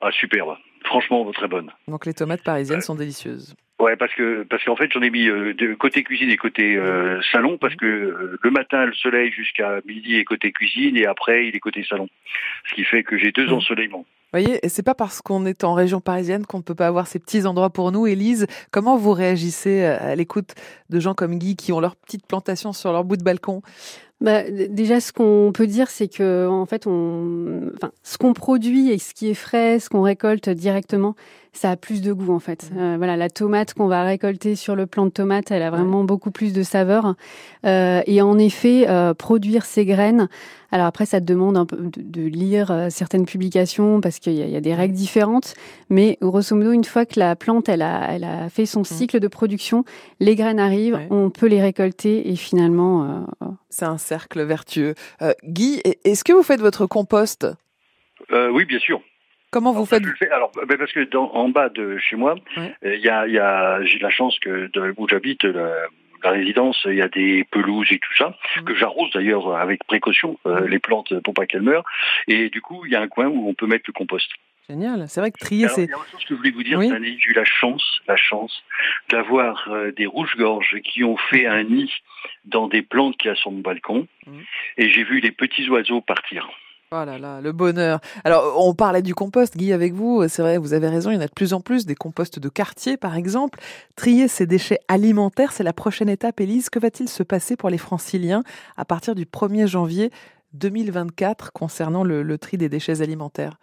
Ah 0.00 0.10
superbe, 0.10 0.56
franchement 0.88 1.30
très 1.32 1.48
bonne. 1.48 1.70
Donc 1.86 2.06
les 2.06 2.14
tomates 2.14 2.42
parisiennes 2.42 2.80
sont 2.80 2.96
délicieuses. 2.96 3.54
Ouais, 3.80 3.94
parce 3.94 4.12
que 4.14 4.42
parce 4.42 4.64
qu'en 4.64 4.74
fait 4.74 4.90
j'en 4.92 5.02
ai 5.02 5.10
mis 5.10 5.28
euh, 5.28 5.54
de 5.54 5.74
côté 5.74 6.02
cuisine 6.02 6.30
et 6.30 6.36
côté 6.36 6.74
euh, 6.74 7.20
salon 7.30 7.58
parce 7.58 7.76
que 7.76 7.86
euh, 7.86 8.38
le 8.42 8.50
matin 8.50 8.84
le 8.86 8.94
soleil 8.94 9.30
jusqu'à 9.30 9.78
midi 9.86 10.16
est 10.16 10.24
côté 10.24 10.50
cuisine 10.50 10.96
et 10.96 11.06
après 11.06 11.46
il 11.46 11.54
est 11.54 11.60
côté 11.60 11.84
salon, 11.88 12.08
ce 12.68 12.74
qui 12.74 12.82
fait 12.82 13.04
que 13.04 13.16
j'ai 13.16 13.30
deux 13.30 13.52
ensoleillements. 13.52 14.04
Vous 14.32 14.40
voyez, 14.40 14.58
c'est 14.68 14.82
pas 14.82 14.96
parce 14.96 15.22
qu'on 15.22 15.46
est 15.46 15.62
en 15.62 15.74
région 15.74 16.00
parisienne 16.00 16.44
qu'on 16.44 16.58
ne 16.58 16.62
peut 16.62 16.74
pas 16.74 16.88
avoir 16.88 17.06
ces 17.06 17.18
petits 17.18 17.46
endroits 17.46 17.70
pour 17.70 17.92
nous. 17.92 18.06
Élise, 18.06 18.46
comment 18.72 18.96
vous 18.96 19.12
réagissez 19.12 19.84
à 19.84 20.14
l'écoute 20.16 20.54
de 20.90 21.00
gens 21.00 21.14
comme 21.14 21.38
Guy 21.38 21.56
qui 21.56 21.72
ont 21.72 21.80
leur 21.80 21.96
petite 21.96 22.26
plantation 22.26 22.74
sur 22.74 22.92
leur 22.92 23.04
bout 23.04 23.16
de 23.16 23.24
balcon? 23.24 23.62
Bah, 24.20 24.50
déjà, 24.50 25.00
ce 25.00 25.12
qu'on 25.12 25.52
peut 25.54 25.66
dire, 25.68 25.90
c'est 25.90 26.08
que 26.08 26.46
en 26.48 26.66
fait, 26.66 26.86
on, 26.86 27.70
enfin, 27.76 27.92
ce 28.02 28.18
qu'on 28.18 28.32
produit 28.32 28.90
et 28.90 28.98
ce 28.98 29.14
qui 29.14 29.28
est 29.28 29.34
frais, 29.34 29.78
ce 29.78 29.88
qu'on 29.88 30.02
récolte 30.02 30.48
directement, 30.48 31.14
ça 31.58 31.72
a 31.72 31.76
plus 31.76 32.00
de 32.00 32.12
goût 32.12 32.32
en 32.32 32.38
fait. 32.38 32.70
Mmh. 32.70 32.78
Euh, 32.78 32.94
voilà, 32.96 33.16
la 33.16 33.28
tomate 33.28 33.74
qu'on 33.74 33.88
va 33.88 34.04
récolter 34.04 34.54
sur 34.54 34.76
le 34.76 34.86
plant 34.86 35.06
de 35.06 35.10
tomate, 35.10 35.50
elle 35.50 35.62
a 35.62 35.70
vraiment 35.70 36.04
beaucoup 36.04 36.30
plus 36.30 36.52
de 36.52 36.62
saveur. 36.62 37.14
Euh, 37.66 38.00
et 38.06 38.22
en 38.22 38.38
effet, 38.38 38.88
euh, 38.88 39.12
produire 39.12 39.64
ces 39.64 39.84
graines. 39.84 40.28
Alors 40.70 40.86
après, 40.86 41.06
ça 41.06 41.20
demande 41.20 41.56
un 41.56 41.66
peu 41.66 41.78
de, 41.96 42.22
lire 42.22 42.88
certaines 42.90 43.24
publications 43.24 44.00
parce 44.02 44.18
qu'il 44.18 44.34
y, 44.34 44.56
a 44.56 44.60
des 44.60 44.74
règles 44.74 44.94
différentes. 44.94 45.54
Mais 45.88 46.18
grosso 46.20 46.54
modo, 46.54 46.72
une 46.72 46.84
fois 46.84 47.06
que 47.06 47.18
la 47.18 47.36
plante 47.36 47.70
elle 47.70 47.80
a, 47.80 48.12
elle 48.12 48.24
a 48.24 48.50
fait 48.50 48.66
son 48.66 48.80
mmh. 48.80 48.84
cycle 48.84 49.20
de 49.20 49.28
production, 49.28 49.84
les 50.20 50.36
graines 50.36 50.60
arrivent, 50.60 51.00
on 51.10 51.30
peut 51.30 51.46
les 51.46 51.62
récolter 51.62 52.30
et 52.30 52.36
finalement. 52.36 53.26
C'est 53.70 53.86
un 53.86 53.98
cercle 53.98 54.42
vertueux. 54.42 54.94
Guy, 55.42 55.80
est-ce 56.04 56.22
que 56.22 56.34
vous 56.34 56.42
faites 56.42 56.60
votre 56.60 56.86
compost? 56.86 57.46
Oui, 58.30 58.66
bien 58.66 58.78
sûr. 58.78 59.00
Comment 59.50 59.72
vous 59.72 59.86
faites 59.86 60.02
Alors, 60.30 60.52
ben, 60.68 60.76
parce 60.76 60.92
que 60.92 61.04
dans, 61.04 61.30
en 61.32 61.48
bas 61.48 61.70
de 61.70 61.96
chez 61.98 62.16
moi, 62.16 62.36
euh, 62.58 62.68
il 62.82 63.00
y 63.00 63.08
a, 63.08 63.26
y 63.26 63.38
a 63.38 63.82
j'ai 63.84 63.98
la 63.98 64.10
chance 64.10 64.38
que 64.40 64.70
de 64.72 64.94
où 64.96 65.08
j'habite, 65.08 65.44
la, 65.44 65.88
résidence, 66.22 66.82
il 66.84 66.96
y 66.96 67.02
a 67.02 67.08
des 67.08 67.44
pelouses 67.50 67.90
et 67.90 67.98
tout 67.98 68.14
ça, 68.16 68.28
mmh. 68.56 68.64
que 68.64 68.74
j'arrose 68.74 69.10
d'ailleurs 69.12 69.56
avec 69.56 69.84
précaution, 69.84 70.38
euh, 70.46 70.60
mmh. 70.60 70.66
les 70.66 70.78
plantes 70.78 71.20
pour 71.20 71.32
pas 71.32 71.46
qu'elles 71.46 71.62
meurent. 71.62 71.86
Et 72.26 72.50
du 72.50 72.60
coup, 72.60 72.84
il 72.84 72.92
y 72.92 72.96
a 72.96 73.00
un 73.00 73.08
coin 73.08 73.26
où 73.26 73.48
on 73.48 73.54
peut 73.54 73.66
mettre 73.66 73.84
le 73.86 73.92
compost. 73.92 74.28
Génial, 74.68 75.08
c'est 75.08 75.20
vrai 75.20 75.30
que 75.30 75.38
trier, 75.38 75.66
c'est. 75.68 75.84
Il 75.84 75.90
y 75.90 75.92
a 75.94 75.96
autre 75.96 76.10
chose 76.10 76.24
que 76.24 76.34
je 76.34 76.34
voulais 76.34 76.50
vous 76.50 76.62
dire, 76.62 76.78
j'ai 76.82 77.30
eu 77.30 77.32
la 77.32 77.44
chance, 77.44 78.02
la 78.06 78.16
chance 78.16 78.62
d'avoir 79.08 79.66
euh, 79.68 79.92
des 79.92 80.04
rouges-gorges 80.04 80.80
qui 80.84 81.04
ont 81.04 81.16
fait 81.16 81.46
un 81.46 81.62
nid 81.62 81.90
dans 82.44 82.68
des 82.68 82.82
plantes 82.82 83.16
qui 83.16 83.30
a 83.30 83.34
sur 83.34 83.50
mon 83.50 83.60
balcon, 83.60 84.06
mmh. 84.26 84.38
et 84.76 84.90
j'ai 84.90 85.04
vu 85.04 85.22
des 85.22 85.32
petits 85.32 85.70
oiseaux 85.70 86.02
partir. 86.02 86.50
Oh 86.90 87.04
là 87.04 87.18
là, 87.18 87.42
le 87.42 87.52
bonheur. 87.52 88.00
Alors, 88.24 88.66
on 88.66 88.72
parlait 88.72 89.02
du 89.02 89.14
compost, 89.14 89.58
Guy, 89.58 89.74
avec 89.74 89.92
vous. 89.92 90.26
C'est 90.26 90.40
vrai, 90.40 90.56
vous 90.56 90.72
avez 90.72 90.88
raison, 90.88 91.10
il 91.10 91.16
y 91.16 91.18
en 91.18 91.20
a 91.20 91.26
de 91.26 91.32
plus 91.34 91.52
en 91.52 91.60
plus, 91.60 91.84
des 91.84 91.94
composts 91.94 92.38
de 92.38 92.48
quartier, 92.48 92.96
par 92.96 93.14
exemple. 93.14 93.60
Trier 93.94 94.26
ces 94.26 94.46
déchets 94.46 94.78
alimentaires, 94.88 95.52
c'est 95.52 95.64
la 95.64 95.74
prochaine 95.74 96.08
étape. 96.08 96.40
Élise, 96.40 96.70
que 96.70 96.78
va-t-il 96.78 97.10
se 97.10 97.22
passer 97.22 97.56
pour 97.56 97.68
les 97.68 97.76
franciliens 97.76 98.42
à 98.78 98.86
partir 98.86 99.14
du 99.14 99.26
1er 99.26 99.66
janvier 99.66 100.10
2024 100.54 101.52
concernant 101.52 102.04
le 102.04 102.38
tri 102.38 102.56
des 102.56 102.70
déchets 102.70 103.02
alimentaires? 103.02 103.58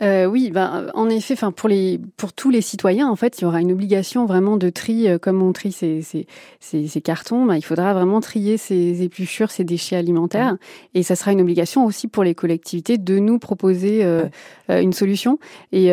Euh, 0.00 0.24
oui, 0.24 0.50
ben, 0.50 0.86
en 0.94 1.10
effet, 1.10 1.34
enfin 1.34 1.52
pour 1.52 1.68
les 1.68 2.00
pour 2.16 2.32
tous 2.32 2.48
les 2.48 2.62
citoyens, 2.62 3.08
en 3.08 3.16
fait, 3.16 3.38
il 3.38 3.42
y 3.42 3.44
aura 3.44 3.60
une 3.60 3.72
obligation 3.72 4.24
vraiment 4.24 4.56
de 4.56 4.70
tri, 4.70 5.06
euh, 5.06 5.18
comme 5.18 5.42
on 5.42 5.52
trie 5.52 5.70
ces, 5.70 6.00
ces, 6.00 6.26
ces, 6.60 7.00
cartons. 7.02 7.44
Ben, 7.44 7.56
il 7.56 7.62
faudra 7.62 7.92
vraiment 7.92 8.20
trier 8.20 8.56
ces 8.56 9.02
épluchures, 9.02 9.50
ces 9.50 9.64
déchets 9.64 9.96
alimentaires, 9.96 10.56
et 10.94 11.02
ça 11.02 11.14
sera 11.14 11.32
une 11.32 11.42
obligation 11.42 11.84
aussi 11.84 12.08
pour 12.08 12.24
les 12.24 12.34
collectivités 12.34 12.96
de 12.96 13.18
nous 13.18 13.38
proposer 13.38 14.02
euh, 14.02 14.28
une 14.68 14.94
solution. 14.94 15.38
Et 15.72 15.88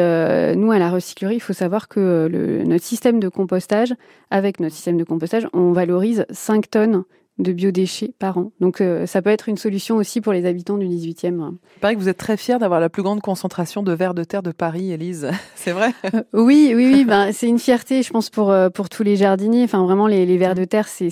nous, 0.55 0.71
à 0.71 0.79
la 0.79 0.89
recyclerie, 0.89 1.35
il 1.35 1.41
faut 1.41 1.53
savoir 1.53 1.89
que 1.89 2.29
le, 2.31 2.63
notre 2.63 2.85
système 2.85 3.19
de 3.19 3.27
compostage, 3.27 3.93
avec 4.31 4.61
notre 4.61 4.75
système 4.75 4.97
de 4.97 5.03
compostage, 5.03 5.47
on 5.51 5.73
valorise 5.73 6.25
5 6.29 6.69
tonnes 6.69 7.03
de 7.39 7.51
biodéchets 7.53 8.13
par 8.19 8.37
an. 8.37 8.51
Donc 8.59 8.81
euh, 8.81 9.05
ça 9.05 9.21
peut 9.21 9.29
être 9.29 9.49
une 9.49 9.57
solution 9.57 9.95
aussi 9.95 10.21
pour 10.21 10.33
les 10.33 10.45
habitants 10.45 10.77
du 10.77 10.85
18e. 10.85 11.53
Il 11.77 11.79
paraît 11.79 11.95
que 11.95 11.99
vous 11.99 12.09
êtes 12.09 12.17
très 12.17 12.37
fière 12.37 12.59
d'avoir 12.59 12.79
la 12.79 12.89
plus 12.89 13.01
grande 13.01 13.21
concentration 13.21 13.81
de 13.81 13.91
vers 13.93 14.13
de 14.13 14.23
terre 14.23 14.43
de 14.43 14.51
Paris, 14.51 14.91
Élise. 14.91 15.31
c'est 15.55 15.71
vrai? 15.71 15.91
Euh, 16.13 16.21
Oui, 16.33 16.73
oui, 16.75 16.91
oui. 16.93 17.05
ben, 17.05 17.31
c'est 17.31 17.47
une 17.47 17.59
fierté, 17.59 18.03
je 18.03 18.09
pense, 18.11 18.29
pour, 18.29 18.51
euh, 18.51 18.69
pour 18.69 18.89
tous 18.89 19.03
les 19.03 19.15
jardiniers. 19.15 19.63
Enfin, 19.63 19.83
vraiment, 19.83 20.05
les, 20.07 20.25
les 20.25 20.37
vers 20.37 20.53
de 20.53 20.65
terre, 20.65 20.87
c'est 20.87 21.09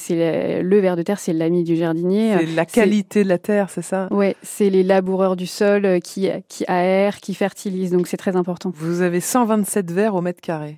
le 0.62 0.79
ver 0.79 0.96
de 0.96 1.01
terre, 1.01 1.19
c'est 1.19 1.34
l'ami 1.34 1.63
du 1.63 1.75
jardinier. 1.75 2.36
C'est 2.39 2.46
la 2.55 2.65
qualité 2.65 3.24
de 3.24 3.29
la 3.29 3.38
terre, 3.38 3.69
c'est 3.69 3.81
ça? 3.81 4.07
Oui, 4.12 4.36
c'est 4.43 4.69
les 4.69 4.84
laboureurs 4.84 5.36
du 5.36 5.48
sol 5.48 6.00
qui, 6.03 6.29
qui 6.50 6.65
aèrent, 6.67 7.19
qui 7.19 7.34
fertilisent. 7.34 7.91
Donc 7.91 8.07
c'est 8.07 8.17
très 8.17 8.36
important. 8.36 8.72
Vous 8.75 9.01
avez 9.01 9.19
127 9.22 9.91
vers 9.91 10.15
au 10.15 10.22
mètre 10.22 10.41
carré. 10.41 10.77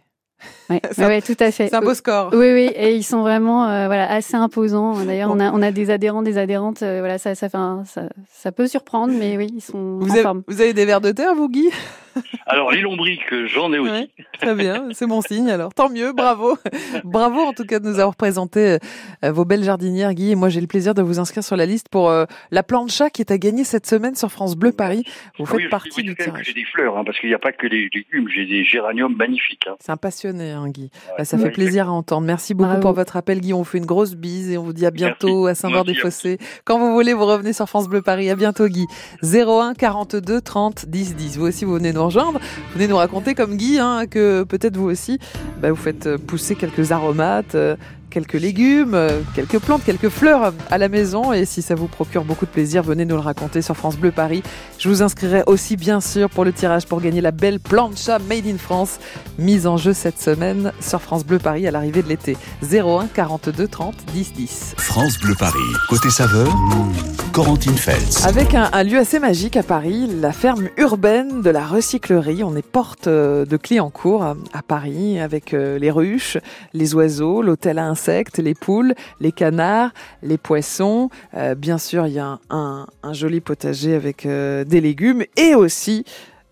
Oui, 0.70 0.80
ouais, 0.98 1.22
tout 1.22 1.36
à 1.40 1.52
fait. 1.52 1.68
C'est 1.70 1.76
un 1.76 1.82
beau 1.82 1.94
score. 1.94 2.30
Oui, 2.34 2.52
oui, 2.54 2.72
et 2.76 2.96
ils 2.96 3.04
sont 3.04 3.22
vraiment 3.22 3.68
euh, 3.68 3.88
voilà 3.88 4.12
assez 4.12 4.36
imposants. 4.36 4.94
D'ailleurs, 5.06 5.32
on 5.32 5.40
a 5.40 5.52
on 5.52 5.62
a 5.62 5.72
des 5.72 5.90
adhérents, 5.90 6.22
des 6.22 6.38
adhérentes. 6.38 6.84
Euh, 6.84 7.00
voilà, 7.00 7.18
ça 7.18 7.36
ça, 7.36 7.50
fait 7.50 7.58
ça 7.86 8.04
ça 8.32 8.52
peut 8.52 8.68
surprendre, 8.68 9.14
mais 9.18 9.38
oui, 9.38 9.52
ils 9.56 9.62
sont 9.62 9.98
vous 10.00 10.10
en 10.10 10.14
avez, 10.14 10.22
forme. 10.22 10.44
Vous 10.48 10.62
avez 10.62 10.74
des 10.74 10.86
vers 10.86 11.02
de 11.02 11.12
terre, 11.12 11.36
vous, 11.36 11.50
Guy? 11.50 11.70
Alors 12.46 12.72
les 12.72 12.82
lombriques, 12.82 13.34
j'en 13.46 13.72
ai 13.74 13.80
aussi. 13.80 14.10
très 14.40 14.56
bien, 14.56 14.88
c'est 14.92 15.08
mon 15.08 15.22
signe. 15.22 15.50
Alors 15.50 15.74
tant 15.74 15.90
mieux, 15.90 16.14
bravo, 16.14 16.58
bravo 17.04 17.40
en 17.42 17.54
tout 17.54 17.66
cas 17.66 17.80
de 17.80 17.88
nous 17.88 18.00
avoir 18.00 18.16
présenté 18.16 18.78
euh, 19.24 19.32
vos 19.32 19.46
belles 19.46 19.64
jardinières, 19.64 20.14
Guy. 20.14 20.32
Et 20.32 20.36
moi, 20.36 20.50
j'ai 20.50 20.62
le 20.62 20.68
plaisir 20.68 20.94
de 20.94 21.02
vous 21.02 21.20
inscrire 21.20 21.44
sur 21.44 21.56
la 21.56 21.66
liste 21.66 21.90
pour 21.90 22.12
la 22.52 22.64
plancha 22.64 23.10
qui 23.10 23.22
est 23.22 23.32
à 23.32 23.38
gagner 23.38 23.64
cette 23.64 23.86
semaine 23.86 24.16
sur 24.16 24.32
France 24.32 24.56
Bleu 24.56 24.72
Paris. 24.72 25.04
Vous 25.38 25.46
faites 25.46 25.70
partie 25.70 26.04
du 26.04 26.16
tirage. 26.16 26.46
J'ai 26.46 26.54
des 26.54 26.66
fleurs, 26.66 26.98
hein, 26.98 27.04
parce 27.06 27.20
qu'il 27.20 27.30
n'y 27.30 27.36
a 27.36 27.40
pas 27.40 27.52
que 27.52 27.68
des 27.68 27.90
légumes. 27.94 28.30
J'ai 28.34 28.46
des 28.46 28.64
géraniums 28.64 29.16
magnifiques. 29.16 29.68
Hein. 29.68 29.76
C'est 29.80 29.92
un 29.92 29.98
passionné, 29.98 30.52
hein, 30.52 30.70
Guy. 30.70 30.90
Bah, 31.18 31.26
ça 31.26 31.38
fait 31.38 31.52
plaisir 31.52 31.90
à 31.90 31.92
entendre. 31.92 32.26
Merci 32.26 32.54
beaucoup 32.54 32.80
pour 32.80 32.94
votre 32.94 33.18
appel, 33.18 33.40
Guy. 33.40 33.54
On 33.54 33.60
vous 33.60 33.64
fait 33.64 33.78
une 33.78 33.86
grosse 33.86 34.16
bise 34.16 34.52
et 34.52 34.58
on 34.58 34.64
vous 34.64 34.74
dit 34.74 34.86
à 34.86 34.92
bientôt 34.92 35.48
à 35.48 35.56
Saint-Maur-des-Fossés. 35.56 36.38
Quand 36.66 36.80
vous 36.80 36.94
voulez, 36.94 37.14
vous 37.14 37.26
revenez 37.26 37.54
sur 37.54 37.68
France 37.68 37.88
Bleu 37.88 38.02
Paris. 38.02 38.30
À 38.30 38.36
bientôt, 38.36 38.68
Guy. 38.68 38.86
01 39.24 39.74
42 39.74 40.42
30 40.42 40.86
10 40.88 41.16
10. 41.16 41.38
Vous 41.38 41.48
aussi, 41.48 41.66
vous 41.66 41.76
venez 41.76 41.94
nous 41.94 42.04
rejoindre. 42.10 42.40
Venez 42.74 42.88
nous 42.88 42.98
raconter 42.98 43.36
comme 43.36 43.56
Guy 43.56 43.80
hein, 43.80 44.06
que 44.08 44.44
peut-être 44.44 44.78
vous 44.78 44.90
aussi, 44.90 45.20
bah, 45.62 45.70
vous 45.70 45.76
faites 45.76 46.18
pousser 46.18 46.56
quelques 46.56 46.92
aromates, 46.92 47.56
quelques 48.10 48.34
légumes, 48.34 48.94
euh, 48.94 49.22
quelques 49.36 49.60
plantes, 49.60 49.84
quelques 49.84 50.10
fleurs 50.10 50.54
à 50.70 50.78
la 50.78 50.90
maison. 50.90 51.34
Et 51.34 51.46
si 51.46 51.62
ça 51.62 51.76
vous 51.76 51.88
procure 51.88 52.24
beaucoup 52.24 52.46
de 52.46 52.52
plaisir, 52.52 52.84
venez 52.84 53.06
nous 53.06 53.16
le 53.16 53.22
raconter 53.22 53.62
sur 53.62 53.76
France 53.76 53.98
Bleu 53.98 54.12
Paris. 54.12 54.44
Je 54.78 54.90
vous 54.90 55.02
inscrirai 55.02 55.44
aussi 55.46 55.78
bien 55.78 56.02
sûr 56.02 56.30
pour 56.30 56.46
le 56.46 56.54
tirage 56.54 56.86
pour 56.86 57.02
gagner 57.02 57.22
la 57.22 57.32
belle 57.32 57.60
plancha 57.60 58.20
Made 58.20 58.48
in 58.48 58.58
France, 58.58 59.00
mise 59.38 59.68
en 59.68 59.78
jeu 59.78 59.94
cette 59.94 60.20
semaine 60.20 60.72
sur 60.80 61.02
France 61.02 61.26
Bleu 61.26 61.40
Paris 61.40 61.68
à 61.68 61.72
l'arrivée 61.72 62.02
de 62.02 62.10
l'été. 62.10 62.38
01 62.64 63.08
42 63.08 63.68
30 63.68 63.96
10 64.14 64.34
10. 64.34 64.74
France 64.78 65.18
Bleu 65.20 65.36
Paris. 65.38 65.60
Côté 65.88 66.10
saveur, 66.10 66.48
Corentine 67.32 67.78
Feltz. 67.78 68.26
Avec 68.26 68.56
un, 68.56 68.84
lieu 68.84 68.98
assez 68.98 69.20
magique 69.20 69.58
à 69.58 69.64
Paris, 69.64 70.08
la 70.20 70.32
ferme 70.32 70.70
urbaine 70.78 71.42
de 71.42 71.50
la 71.50 71.66
recyclerie. 71.66 72.44
On 72.44 72.56
est 72.56 72.66
porte 72.66 73.08
euh, 73.08 73.46
de 73.46 73.58
Cliancourt 73.58 74.24
à 74.24 74.62
Paris 74.68 75.20
avec 75.20 75.54
euh, 75.54 75.78
les 75.78 75.92
ruches, 75.92 76.38
les 76.74 76.96
oiseaux, 76.96 77.42
l'hôtel 77.42 77.80
à 77.80 77.86
les 78.38 78.54
poules, 78.54 78.94
les 79.20 79.32
canards, 79.32 79.92
les 80.24 80.38
poissons. 80.38 81.10
Euh, 81.34 81.56
bien 81.56 81.78
sûr, 81.78 82.08
il 82.08 82.14
y 82.14 82.20
a 82.20 82.40
un, 82.50 82.88
joli 83.12 83.42
potager 83.42 83.96
avec 83.96 84.26
euh, 84.26 84.64
des 84.64 84.82
légumes 84.82 85.24
et 85.36 85.56
aussi 85.56 86.06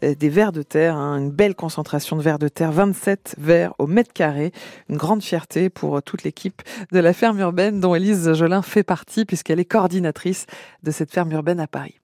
euh, 0.04 0.16
des 0.16 0.30
vers 0.30 0.52
de 0.52 0.62
terre, 0.62 0.96
hein, 0.96 1.18
une 1.18 1.32
belle 1.32 1.56
concentration 1.56 2.16
de 2.16 2.22
vers 2.22 2.40
de 2.40 2.48
terre, 2.48 2.72
27 2.72 3.36
vers 3.38 3.74
au 3.80 3.88
mètre 3.88 4.14
carré, 4.14 4.52
une 4.90 4.98
grande 4.98 5.24
fierté 5.24 5.70
pour 5.70 6.02
toute 6.04 6.24
l'équipe 6.24 6.62
de 6.92 7.00
la 7.00 7.14
ferme 7.14 7.40
urbaine 7.40 7.80
dont 7.80 7.96
Élise 7.96 8.34
Jolin 8.34 8.62
fait 8.62 8.84
partie 8.84 9.26
puisqu'elle 9.26 9.60
est 9.60 9.66
coordinatrice 9.66 10.46
de 10.84 10.92
cette 10.92 11.12
ferme 11.12 11.32
urbaine 11.32 11.60
à 11.60 11.68
Paris. 11.68 12.00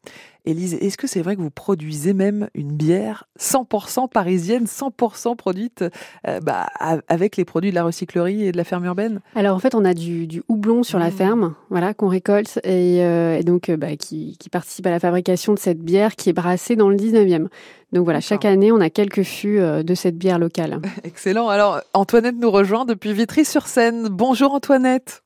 Élise, 0.45 0.73
est-ce 0.73 0.97
que 0.97 1.07
c'est 1.07 1.21
vrai 1.21 1.37
que 1.37 1.41
vous 1.41 1.49
produisez 1.49 2.13
même 2.13 2.49
une 2.53 2.73
bière 2.73 3.23
100% 3.39 4.09
parisienne, 4.09 4.65
100% 4.65 5.37
produite 5.37 5.85
euh, 6.27 6.41
bah, 6.41 6.67
avec 7.07 7.37
les 7.37 7.45
produits 7.45 7.69
de 7.69 7.75
la 7.75 7.85
recyclerie 7.85 8.43
et 8.43 8.51
de 8.51 8.57
la 8.57 8.65
ferme 8.65 8.83
urbaine? 8.83 9.21
Alors 9.35 9.55
en 9.55 9.59
fait, 9.59 9.73
on 9.73 9.85
a 9.85 9.93
du, 9.93 10.43
houblon 10.49 10.83
sur 10.83 10.99
la 10.99 11.09
mmh. 11.09 11.11
ferme, 11.11 11.55
voilà, 11.69 11.93
qu'on 11.93 12.09
récolte 12.09 12.59
et, 12.65 13.03
euh, 13.05 13.41
donc 13.41 13.69
euh, 13.69 13.77
bah, 13.77 13.95
qui, 13.95 14.37
participe 14.51 14.85
à 14.85 14.91
la 14.91 14.99
fabrication 14.99 15.53
de 15.53 15.59
cette 15.59 15.79
bière 15.79 16.15
qui 16.15 16.29
est 16.29 16.33
brassée 16.33 16.75
dans 16.75 16.89
le 16.89 16.97
19e. 16.97 17.47
Donc 17.93 18.03
voilà, 18.03 18.19
chaque 18.19 18.43
année, 18.43 18.71
on 18.71 18.81
a 18.81 18.89
quelques 18.89 19.23
fûts 19.23 19.59
de 19.59 19.95
cette 19.95 20.17
bière 20.17 20.39
locale. 20.39 20.79
Excellent. 21.03 21.47
Alors, 21.47 21.79
Antoinette 21.93 22.35
nous 22.37 22.51
rejoint 22.51 22.85
depuis 22.85 23.13
Vitry-sur-Seine. 23.13 24.09
Bonjour 24.09 24.53
Antoinette. 24.53 25.22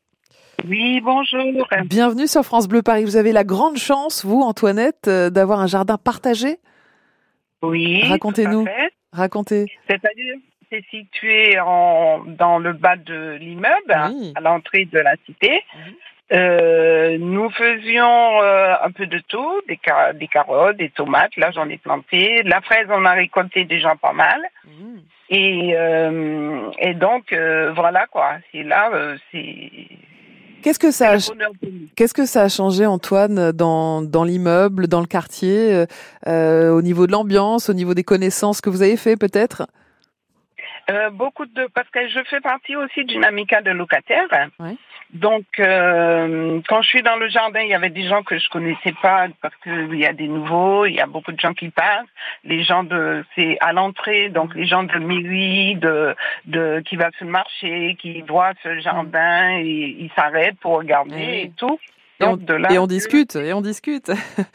Oui, 0.65 1.01
bonjour. 1.01 1.67
Bienvenue 1.85 2.27
sur 2.27 2.43
France 2.43 2.67
Bleu 2.67 2.81
Paris. 2.81 3.03
Vous 3.03 3.15
avez 3.15 3.31
la 3.31 3.43
grande 3.43 3.77
chance, 3.77 4.25
vous, 4.25 4.41
Antoinette, 4.41 5.07
euh, 5.07 5.29
d'avoir 5.29 5.59
un 5.59 5.67
jardin 5.67 5.97
partagé? 5.97 6.57
Oui. 7.61 8.03
Racontez-nous. 8.03 8.65
Racontez. 9.13 9.67
C'est-à-dire, 9.87 10.35
c'est 10.71 10.83
situé 10.89 11.59
en, 11.59 12.23
dans 12.25 12.57
le 12.57 12.73
bas 12.73 12.95
de 12.95 13.37
l'immeuble, 13.39 13.91
à 14.35 14.41
l'entrée 14.41 14.85
de 14.85 14.99
la 14.99 15.15
cité. 15.25 15.63
Mhm. 15.75 15.93
Euh, 16.33 17.17
nous 17.19 17.49
faisions 17.51 18.41
euh, 18.41 18.73
un 18.83 18.91
peu 18.91 19.05
de 19.05 19.19
tout, 19.19 19.61
des, 19.69 19.79
des, 20.15 20.27
carottes, 20.27 20.75
des 20.75 20.89
tomates. 20.89 21.37
Là, 21.37 21.51
j'en 21.51 21.69
ai 21.69 21.77
planté. 21.77 22.41
La 22.43 22.61
fraise, 22.61 22.87
on 22.89 23.05
a 23.05 23.13
récolté 23.13 23.63
déjà 23.63 23.95
pas 23.95 24.11
mal. 24.11 24.41
Mhm. 24.65 25.01
Et, 25.29 25.75
et 26.79 26.93
donc, 26.95 27.33
voilà 27.75 28.07
quoi. 28.07 28.37
C'est 28.51 28.63
là, 28.63 28.89
c'est 29.31 29.71
Qu'est-ce 30.67 30.79
que 30.79 30.91
ça 30.91 31.11
a, 31.11 31.17
qu'est-ce 31.95 32.13
que 32.13 32.25
ça 32.25 32.41
a 32.41 32.49
changé, 32.49 32.85
Antoine, 32.85 33.53
dans, 33.53 34.01
dans 34.01 34.25
l'immeuble, 34.25 34.89
dans 34.89 34.99
le 34.99 35.05
quartier, 35.05 35.73
euh, 35.73 35.85
euh, 36.27 36.71
au 36.71 36.81
niveau 36.81 37.07
de 37.07 37.13
l'ambiance, 37.13 37.69
au 37.69 37.73
niveau 37.73 37.93
des 37.93 38.03
connaissances 38.03 38.59
que 38.59 38.69
vous 38.69 38.81
avez 38.81 38.97
fait, 38.97 39.15
peut-être? 39.15 39.67
Euh, 40.89 41.09
Beaucoup 41.09 41.45
de, 41.45 41.67
parce 41.73 41.89
que 41.89 42.07
je 42.07 42.19
fais 42.29 42.41
partie 42.41 42.75
aussi 42.75 43.05
d'une 43.05 43.25
amicale 43.25 43.63
de 43.63 43.71
locataires. 43.71 44.27
Ouais. 44.59 44.75
Donc, 45.13 45.45
euh, 45.59 46.59
quand 46.67 46.81
je 46.81 46.87
suis 46.89 47.01
dans 47.01 47.15
le 47.15 47.29
jardin, 47.29 47.61
il 47.61 47.69
y 47.69 47.73
avait 47.73 47.89
des 47.89 48.07
gens 48.07 48.23
que 48.23 48.37
je 48.37 48.49
connaissais 48.49 48.93
pas 49.01 49.27
parce 49.41 49.55
qu'il 49.63 49.95
y 49.95 50.05
a 50.05 50.11
des 50.11 50.27
nouveaux, 50.27 50.85
il 50.85 50.95
y 50.95 50.99
a 50.99 51.05
beaucoup 51.05 51.31
de 51.31 51.39
gens 51.39 51.53
qui 51.53 51.69
passent. 51.69 52.07
Les 52.43 52.63
gens 52.63 52.83
de, 52.83 53.23
c'est 53.35 53.57
à 53.61 53.71
l'entrée, 53.71 54.29
donc 54.29 54.53
les 54.53 54.65
gens 54.65 54.83
de 54.83 54.97
mairie, 54.99 55.75
de, 55.75 56.13
de, 56.45 56.81
qui 56.81 56.97
va 56.97 57.09
sur 57.11 57.25
le 57.25 57.31
marché, 57.31 57.95
qui 57.99 58.21
voient 58.21 58.51
ce 58.63 58.79
jardin 58.79 59.57
et 59.59 59.95
ils 59.97 60.11
s'arrêtent 60.15 60.59
pour 60.59 60.77
regarder 60.77 61.43
et 61.43 61.51
tout. 61.55 61.79
Et 62.19 62.77
on, 62.79 62.87
discute, 62.87 63.35
et 63.35 63.53
on 63.53 63.61
discute. 63.61 64.09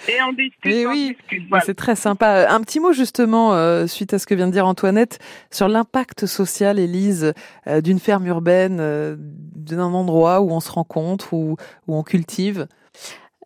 Et 0.09 0.21
on 0.28 0.33
discute. 0.33 0.88
oui, 0.88 1.16
c'est 1.64 1.76
très 1.76 1.95
sympa. 1.95 2.49
Un 2.49 2.61
petit 2.61 2.81
mot 2.81 2.92
justement, 2.92 3.54
euh, 3.54 3.87
suite 3.87 4.12
à 4.14 4.19
ce 4.19 4.26
que 4.26 4.35
vient 4.35 4.49
de 4.49 4.52
dire 4.52 4.66
Antoinette, 4.66 5.21
sur 5.50 5.69
l'impact 5.69 6.26
social, 6.26 6.78
Élise, 6.78 7.33
euh, 7.69 7.81
d'une 7.81 8.00
ferme 8.00 8.26
urbaine, 8.26 8.78
euh, 8.81 9.14
d'un 9.19 9.92
endroit 9.92 10.40
où 10.40 10.50
on 10.50 10.61
se 10.61 10.73
rencontre, 10.73 11.33
où, 11.35 11.57
où 11.87 11.97
on 11.97 12.02
cultive. 12.02 12.66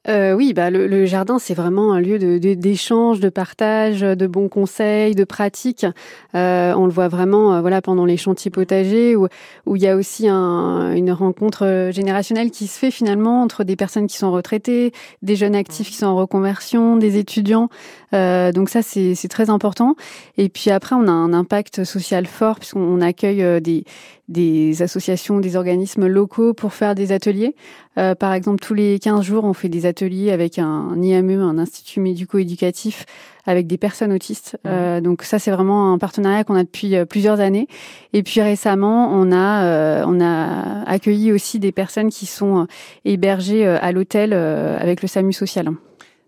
Euh, 0.09 0.33
oui, 0.35 0.53
bah 0.53 0.71
le, 0.71 1.07
jardin 1.07 1.39
c'est 1.39 1.55
vraiment 1.55 1.93
un 1.93 2.01
lieu 2.01 2.39
d'échange, 2.39 3.21
de, 3.21 3.29
partage, 3.29 4.01
de 4.01 4.27
bons 4.27 4.49
conseils, 4.49 5.15
de 5.15 5.25
pratiques. 5.25 5.87
Euh, 6.35 6.73
on 6.77 6.87
le 6.87 6.93
voit 6.93 7.09
vraiment, 7.09 7.55
euh, 7.55 7.61
voilà, 7.61 7.83
pendant 7.83 8.05
les 8.05 8.17
chantiers 8.17 8.51
potagers 8.51 9.17
où 9.17 9.27
où 9.67 9.77
il 9.77 9.83
y 9.83 9.89
a 9.89 9.97
aussi 9.97 10.29
une 10.29 11.11
rencontre 11.11 11.91
générationnelle 11.93 12.51
qui 12.51 12.67
se 12.69 12.79
fait 12.79 12.91
finalement 12.91 13.43
entre 13.43 13.65
des 13.65 13.77
personnes 13.77 14.07
qui 14.07 14.17
sont 14.17 14.31
retraitées, 14.31 14.93
des 15.23 15.37
jeunes 15.37 15.57
actifs 15.57 15.91
qui 15.91 15.97
sont 15.97 16.07
en 16.07 16.17
reconversion, 16.17 16.97
des 16.97 17.19
étudiants. 17.19 17.69
donc 18.13 18.69
ça 18.69 18.83
c'est 18.83 19.29
très 19.29 19.51
important. 19.51 19.97
Et 20.39 20.49
puis 20.49 20.71
après 20.71 20.95
on 20.95 21.09
a 21.09 21.13
un 21.13 21.33
impact 21.33 21.85
social 21.85 22.27
fort 22.27 22.61
puisqu'on 22.61 23.01
accueille 23.01 23.61
des 23.61 23.85
des 24.29 24.83
associations, 24.83 25.39
des 25.39 25.57
organismes 25.57 26.07
locaux 26.07 26.53
pour 26.53 26.73
faire 26.73 26.95
des 26.95 27.13
ateliers. 27.13 27.55
Euh, 27.99 28.15
par 28.15 28.35
exemple, 28.35 28.61
tous 28.61 28.75
les 28.75 28.99
15 28.99 29.23
jours, 29.23 29.45
on 29.45 29.53
fait 29.53 29.69
des 29.69 29.87
ateliers 29.87 29.96
avec 30.31 30.59
un, 30.59 30.95
IME, 31.01 31.41
un 31.41 31.59
institut 31.59 32.01
médico-éducatif, 32.01 33.07
avec 33.47 33.67
des 33.67 33.79
personnes 33.79 34.13
autistes. 34.13 34.59
Mmh. 34.65 34.69
Euh, 34.69 35.01
donc 35.01 35.23
ça, 35.23 35.39
c'est 35.39 35.51
vraiment 35.51 35.93
un 35.93 35.99
partenariat 35.99 36.45
qu'on 36.45 36.57
a 36.57 36.65
depuis 36.65 36.97
euh, 36.97 37.05
plusieurs 37.05 37.41
années. 37.41 37.69
Et 38.13 38.23
puis 38.23 38.43
récemment, 38.43 39.11
on 39.13 39.33
a 39.33 40.05
on 40.07 40.21
a 40.21 40.83
accueilli 40.87 41.33
aussi 41.33 41.59
des 41.59 41.73
personnes 41.73 42.11
qui 42.11 42.27
sont 42.27 42.67
hébergées 43.05 43.67
à 43.67 43.93
l'hôtel 43.93 44.33
avec 44.33 45.03
le 45.03 45.09
SAMU 45.09 45.33
social. 45.33 45.71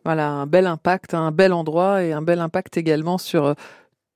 Voilà, 0.05 0.31
un 0.31 0.47
bel 0.47 0.67
impact, 0.67 1.15
un 1.15 1.31
bel 1.31 1.53
endroit 1.53 2.03
et 2.03 2.13
un 2.13 2.23
bel 2.23 2.41
impact 2.41 2.77
également 2.77 3.19
sur 3.19 3.55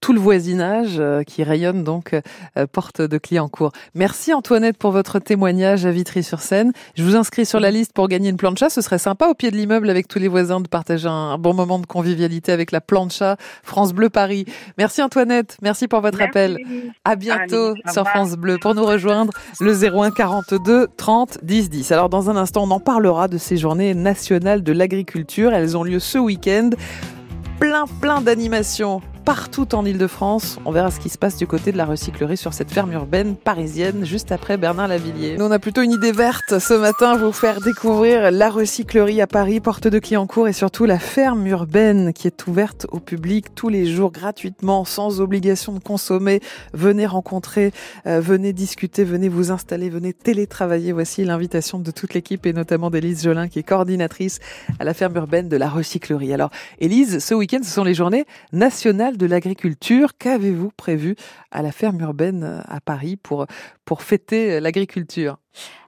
tout 0.03 0.13
le 0.13 0.21
voisinage 0.21 0.97
euh, 0.99 1.23
qui 1.23 1.45
rayonne 1.45 1.85
donc 1.85 2.13
euh, 2.13 2.67
porte 2.67 3.01
de 3.01 3.19
Cliancourt. 3.19 3.71
Merci 3.95 4.35
Antoinette 4.35 4.77
pour 4.77 4.91
votre 4.91 5.21
témoignage 5.21 5.87
à 5.87 5.93
Vitry-sur-Seine. 5.93 6.73
Je 6.97 7.05
vous 7.05 7.15
inscris 7.15 7.47
sur 7.47 7.61
la 7.61 7.71
liste 7.71 7.93
pour 7.93 8.09
gagner 8.09 8.29
une 8.29 8.37
plancha. 8.37 8.69
Ce 8.69 8.81
serait 8.81 8.99
sympa 8.99 9.29
au 9.29 9.35
pied 9.35 9.53
de 9.53 9.57
l'immeuble 9.57 9.89
avec 9.89 10.09
tous 10.09 10.19
les 10.19 10.27
voisins 10.27 10.61
de 10.61 10.67
partager 10.67 11.07
un 11.07 11.39
bon 11.39 11.55
moment 11.55 11.79
de 11.79 11.87
convivialité 11.87 12.51
avec 12.51 12.73
la 12.73 12.81
plancha 12.81 13.37
France 13.63 13.93
Bleu 13.93 14.11
Paris. 14.11 14.45
Merci 14.77 15.03
Antoinette. 15.03 15.57
Merci 15.63 15.87
pour 15.87 16.01
votre 16.01 16.21
appel. 16.21 16.59
À 17.05 17.15
bientôt 17.15 17.75
sur 17.93 18.07
France 18.09 18.33
Bleu 18.33 18.59
pour 18.61 18.75
nous 18.75 18.85
rejoindre 18.85 19.33
le 19.61 19.73
01 19.73 20.11
42 20.11 20.89
30 20.97 21.39
10 21.45 21.71
10. 21.71 21.93
Alors 21.93 22.09
dans 22.09 22.29
un 22.29 22.37
instant, 22.37 22.65
on 22.65 22.71
en 22.73 22.81
parlera 22.81 23.29
de 23.29 23.39
ces 23.39 23.57
journées 23.57 23.95
nationales 23.95 24.65
de 24.65 24.73
l'agriculture. 24.73 25.55
Elles 25.55 25.77
ont 25.77 25.85
lieu 25.85 26.01
ce 26.01 26.19
week-end. 26.19 26.71
Plein 27.61 27.85
plein 28.01 28.21
d'animations 28.21 29.01
partout 29.25 29.75
en 29.75 29.85
Ile-de-France. 29.85 30.59
On 30.65 30.73
verra 30.73 30.91
ce 30.91 31.01
qui 31.01 31.09
se 31.09 31.19
passe 31.19 31.37
du 31.37 31.47
côté 31.47 31.73
de 31.73 31.77
la 31.77 31.85
recyclerie 31.85 32.37
sur 32.37 32.53
cette 32.53 32.71
ferme 32.71 32.93
urbaine 32.93 33.37
parisienne, 33.37 34.05
juste 34.05 34.33
après 34.33 34.57
Bernard 34.57 34.89
Lavillier. 34.89 35.37
Nous, 35.39 35.45
on 35.45 35.51
a 35.51 35.59
plutôt 35.59 35.83
une 35.83 35.93
idée 35.93 36.13
verte 36.13 36.59
ce 36.59 36.75
matin, 36.75 37.17
vous 37.17 37.33
faire 37.33 37.61
découvrir 37.61 38.31
la 38.31 38.51
recyclerie 38.51 39.21
à 39.21 39.27
Paris, 39.27 39.61
porte 39.61 39.87
de 39.87 39.99
Cliancourt 39.99 40.49
et 40.49 40.53
surtout 40.53 40.85
la 40.85 40.99
ferme 40.99 41.47
urbaine 41.47 42.13
qui 42.13 42.27
est 42.27 42.47
ouverte 42.47 42.87
au 42.91 42.99
public 42.99 43.55
tous 43.55 43.69
les 43.69 43.87
jours 43.87 44.11
gratuitement, 44.11 44.85
sans 44.85 45.21
obligation 45.21 45.73
de 45.73 45.79
consommer. 45.79 46.41
Venez 46.73 47.07
rencontrer, 47.07 47.73
euh, 48.07 48.21
venez 48.21 48.53
discuter, 48.53 49.05
venez 49.05 49.29
vous 49.29 49.51
installer, 49.51 49.89
venez 49.89 50.13
télétravailler. 50.13 50.93
Voici 50.93 51.25
l'invitation 51.25 51.79
de 51.79 51.91
toute 51.91 52.15
l'équipe 52.15 52.45
et 52.47 52.53
notamment 52.53 52.91
d'Élise 52.91 53.23
Jolin 53.23 53.49
qui 53.49 53.61
est 53.61 53.63
coordinatrice 53.63 54.41
à 54.79 54.85
la 54.85 54.95
ferme 54.95 55.17
urbaine 55.17 55.49
de 55.49 55.57
la 55.57 55.69
recyclerie. 55.69 56.33
Alors, 56.33 56.51
Élise, 56.79 57.19
ce 57.19 57.35
week-end, 57.35 57.61
ce 57.63 57.71
sont 57.71 57.85
les 57.85 57.95
journées 57.95 58.27
nationales 58.53 59.12
de 59.17 59.27
l'agriculture. 59.27 60.17
Qu'avez-vous 60.19 60.71
prévu 60.77 61.17
à 61.51 61.63
la 61.63 61.73
ferme 61.73 62.01
urbaine 62.01 62.63
à 62.67 62.81
Paris 62.81 63.17
pour, 63.17 63.47
fêter 64.01 64.61
l'agriculture? 64.61 65.39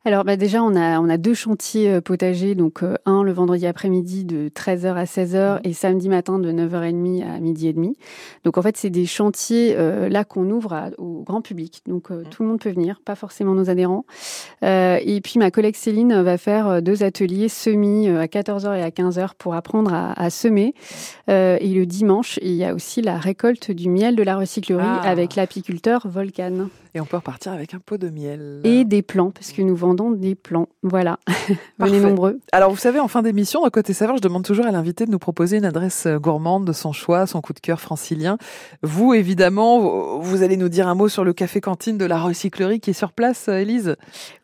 Alors 0.07 0.25
bah 0.25 0.37
déjà, 0.37 0.63
on 0.63 0.77
a, 0.77 1.01
on 1.01 1.09
a 1.09 1.17
deux 1.17 1.33
chantiers 1.33 1.91
euh, 1.91 2.01
potagers, 2.03 2.55
donc 2.55 2.83
euh, 2.83 2.97
un 3.07 3.23
le 3.23 3.33
vendredi 3.33 3.67
après-midi 3.67 4.27
de 4.27 4.51
13h 4.51 4.97
à 4.97 5.05
16h 5.05 5.57
mmh. 5.57 5.61
et 5.65 5.73
samedi 5.73 6.11
matin 6.11 6.39
de 6.39 6.53
9h30 6.53 7.25
à 7.27 7.41
midi 7.41 7.69
et 7.69 7.73
demi. 7.73 7.97
Donc 8.45 8.59
en 8.59 8.63
fait, 8.63 8.77
c'est 8.77 8.91
des 8.91 9.07
chantiers 9.07 9.75
euh, 9.79 10.11
là 10.11 10.25
qu'on 10.25 10.51
ouvre 10.51 10.91
au 10.99 11.23
grand 11.23 11.41
public. 11.41 11.81
Donc 11.87 12.11
mmh. 12.11 12.25
tout 12.31 12.43
le 12.43 12.51
monde 12.51 12.61
peut 12.61 12.71
venir, 12.71 13.01
pas 13.03 13.15
forcément 13.15 13.55
nos 13.55 13.71
adhérents. 13.71 14.05
et 14.63 15.21
puis 15.25 15.39
ma 15.39 15.51
collègue 15.51 15.75
Céline 15.75 16.21
va 16.21 16.37
faire 16.37 16.83
deux 16.83 17.03
ateliers 17.03 17.49
semis 17.49 18.09
à 18.09 18.27
14h 18.27 18.77
et 18.77 18.83
à 18.83 18.91
15h 18.91 19.31
pour 19.39 19.55
apprendre 19.55 19.95
à, 19.95 20.13
à 20.21 20.29
semer. 20.29 20.75
et 21.29 21.73
le 21.75 21.87
dimanche, 21.87 22.39
il 22.43 22.53
y 22.53 22.65
a 22.65 22.75
aussi 22.75 23.01
la 23.01 23.17
récolte 23.17 23.71
du 23.71 23.89
miel 23.89 24.17
de 24.17 24.23
la 24.23 24.37
recyclerie 24.37 24.83
ah. 24.85 25.01
avec 25.09 25.35
l'apiculteur 25.35 26.07
Volcan. 26.07 26.69
Et 26.97 27.01
on 27.01 27.07
peut 27.07 27.17
repartir 27.17 27.51
avec 27.51 27.75
un 27.75 27.81
pot 27.81 27.99
de 27.99 28.09
miel. 28.09 28.61
Et 28.63 28.85
des 28.85 29.03
plants, 29.03 29.33
parce 29.33 29.51
que 29.51 29.63
nous 29.63 29.75
vendons 29.75 29.94
des 29.95 30.35
plants. 30.35 30.69
Voilà. 30.83 31.19
Venez 31.79 32.01
nombreux. 32.01 32.39
Alors, 32.53 32.71
vous 32.71 32.77
savez, 32.77 33.01
en 33.01 33.09
fin 33.09 33.23
d'émission, 33.23 33.63
dans 33.63 33.71
Côté 33.71 33.93
Saveur, 33.93 34.17
je 34.17 34.23
demande 34.23 34.45
toujours 34.45 34.67
à 34.67 34.71
l'invité 34.71 35.07
de 35.07 35.11
nous 35.11 35.19
proposer 35.19 35.57
une 35.57 35.65
adresse 35.65 36.07
euh, 36.07 36.19
gourmande 36.19 36.65
de 36.65 36.73
son 36.73 36.93
choix, 36.93 37.27
son 37.27 37.41
coup 37.41 37.53
de 37.53 37.61
cœur 37.61 37.81
francilien. 37.81 38.39
Vous, 38.83 39.15
évidemment, 39.15 40.19
vous 40.19 40.43
allez 40.43 40.57
nous 40.57 40.69
dire 40.69 40.89
un 40.89 40.95
mot 40.95 41.09
sur 41.09 41.25
le 41.25 41.33
café 41.33 41.61
cantine 41.61 41.99
de 41.99 42.05
la 42.05 42.19
recyclerie 42.19 42.81
qui 42.81 42.91
est 42.91 42.95
sur 42.95 43.13
place, 43.13 43.49
Elise 43.49 43.89
euh, 43.89 43.95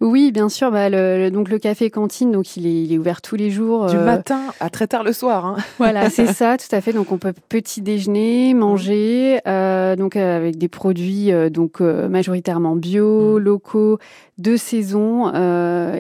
Oui, 0.01 0.33
bien 0.33 0.49
sûr. 0.49 0.71
Bah, 0.71 0.89
le, 0.89 1.31
donc, 1.31 1.49
le 1.49 1.59
café 1.59 1.91
cantine, 1.91 2.33
donc, 2.33 2.57
il 2.57 2.67
est, 2.67 2.83
il 2.83 2.93
est 2.93 2.99
ouvert 2.99 3.23
tous 3.23 3.37
les 3.37 3.51
jours. 3.51 3.87
Du 3.87 3.97
euh, 3.97 4.05
matin 4.05 4.41
à 4.61 4.71
très 4.71 4.87
tard 4.87 5.05
le 5.05 5.13
soir. 5.13 5.47
Hein. 5.47 5.57
Voilà, 5.79 6.11
c'est 6.11 6.27
ça, 6.33 6.57
tout 6.57 6.75
à 6.75 6.81
fait. 6.81 6.93
Donc, 6.93 7.13
on 7.13 7.19
peut 7.19 7.33
petit 7.49 7.81
déjeuner, 7.81 8.55
manger, 8.55 9.41
donc, 9.97 10.17
avec 10.17 10.59
des 10.59 10.69
produits 10.69 11.31
donc 11.51 11.81
majoritairement 11.81 12.77
bio, 12.77 13.39
mm. 13.39 13.43
locaux, 13.43 13.99
de 14.39 14.57
saison, 14.57 15.31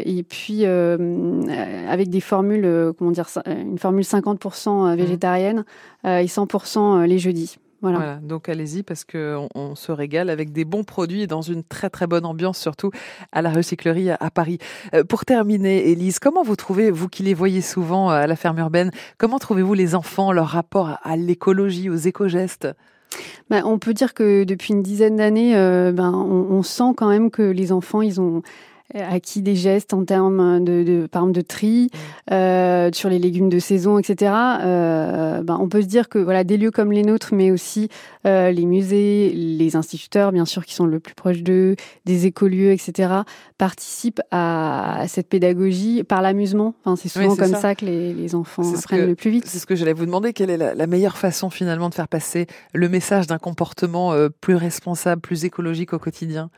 et 0.05 0.22
puis 0.22 0.61
euh, 0.64 1.42
avec 1.88 2.09
des 2.09 2.20
formules, 2.20 2.64
euh, 2.64 2.92
comment 2.92 3.11
dire, 3.11 3.29
une 3.46 3.79
formule 3.79 4.05
50% 4.05 4.92
mm. 4.92 4.96
végétarienne 4.96 5.64
et 6.05 6.26
100% 6.26 7.05
les 7.05 7.18
jeudis. 7.18 7.59
Voilà. 7.83 8.16
donc 8.16 8.50
allez-y 8.50 8.83
parce 8.83 9.05
qu'on 9.07 9.48
on 9.55 9.74
se 9.74 9.90
régale 9.90 10.29
avec 10.29 10.53
des 10.53 10.66
bons 10.66 10.85
produits 10.85 11.22
et 11.22 11.26
dans 11.26 11.40
une 11.40 11.64
très 11.64 11.88
très 11.88 12.07
bonne 12.07 12.26
ambiance, 12.26 12.59
surtout 12.59 12.90
à 13.33 13.40
la 13.40 13.48
recyclerie 13.48 14.11
à, 14.11 14.31
Paris. 14.31 14.59
pour 15.09 15.24
terminer, 15.24 15.88
Élise, 15.88 16.18
comment 16.18 16.42
vous 16.42 16.57
trouvez, 16.57 16.90
vous 16.90 17.09
qui 17.09 17.22
les 17.22 17.33
voyez 17.33 17.62
souvent 17.62 18.11
à 18.11 18.26
la 18.26 18.37
ferme 18.37 18.59
urbaine, 18.59 18.90
comment 19.16 19.38
trouvez-vous 19.38 19.72
les 19.72 19.94
enfants, 19.94 20.31
leur 20.31 20.48
rapport 20.48 20.98
à 21.03 21.16
l'écologie, 21.16 21.88
aux 21.88 21.96
éco-gestes? 21.96 22.68
Bah, 23.48 23.62
on 23.64 23.79
peut 23.79 23.94
dire 23.94 24.14
que 24.14 24.44
depuis 24.44 24.72
une 24.72 24.83
dizaine 24.83 25.16
d'années, 25.16 25.57
euh, 25.57 25.92
ben, 25.92 26.12
on, 26.12 26.55
on, 26.55 26.62
sent 26.62 26.92
quand 26.96 27.09
même 27.09 27.31
que 27.31 27.42
les 27.42 27.72
enfants, 27.72 28.03
ils 28.03 28.20
ont 28.20 28.42
acquis 28.94 29.42
des 29.42 29.55
gestes 29.55 29.94
en 29.94 30.05
termes 30.05 30.64
de, 30.64 30.83
de 30.83 31.07
par 31.07 31.22
exemple 31.22 31.37
de 31.37 31.42
tri 31.42 31.90
mmh. 31.92 32.33
euh, 32.33 32.90
sur 32.92 33.09
les 33.09 33.18
légumes 33.18 33.48
de 33.48 33.59
saison, 33.59 33.98
etc. 33.98 34.33
Euh, 34.62 35.42
ben, 35.42 35.59
on 35.61 35.68
peut 35.68 35.83
se 35.83 35.87
dire 35.87 36.09
que 36.09 36.18
voilà 36.18 36.44
des 36.44 36.57
lieux 36.57 36.70
comme 36.70 36.92
les 36.92 37.03
nôtres, 37.03 37.35
mais 37.35 37.50
aussi 37.50 37.88
euh, 38.26 38.50
les 38.50 38.66
musées, 38.66 39.31
les 39.35 39.76
instituteurs, 39.76 40.33
bien 40.33 40.44
sûr, 40.44 40.64
qui 40.64 40.74
sont 40.74 40.87
le 40.87 41.00
plus 41.00 41.14
proches 41.14 41.42
d'eux, 41.42 41.76
des 42.05 42.26
écolieux, 42.26 42.72
etc., 42.72 43.12
participent 43.59 44.22
à, 44.31 45.05
cette 45.09 45.29
pédagogie 45.29 46.03
par 46.03 46.22
l'amusement. 46.22 46.74
Enfin, 46.85 46.96
c'est 46.96 47.09
souvent 47.09 47.37
comme 47.37 47.55
ça. 47.55 47.74
que 47.74 47.85
les, 47.85 48.12
les 48.12 48.35
enfants 48.35 48.62
apprennent 48.74 49.07
le 49.07 49.14
plus 49.14 49.31
vite. 49.31 49.46
C'est 49.46 49.59
ce 49.59 49.66
que 49.66 49.76
j'allais 49.76 49.92
vous 49.92 50.07
demander. 50.07 50.33
Quelle 50.33 50.50
est 50.50 50.57
la, 50.57 50.74
la, 50.74 50.87
meilleure 50.87 51.18
façon 51.18 51.50
finalement 51.50 51.88
de 51.88 51.94
faire 51.94 52.09
passer 52.09 52.46
le 52.74 52.88
message 52.88 53.26
d'un 53.26 53.38
comportement 53.38 54.14
plus 54.40 54.57
responsable, 54.57 55.20
plus 55.20 55.44
écologique 55.44 55.92
au 55.92 55.98
quotidien? 55.98 56.50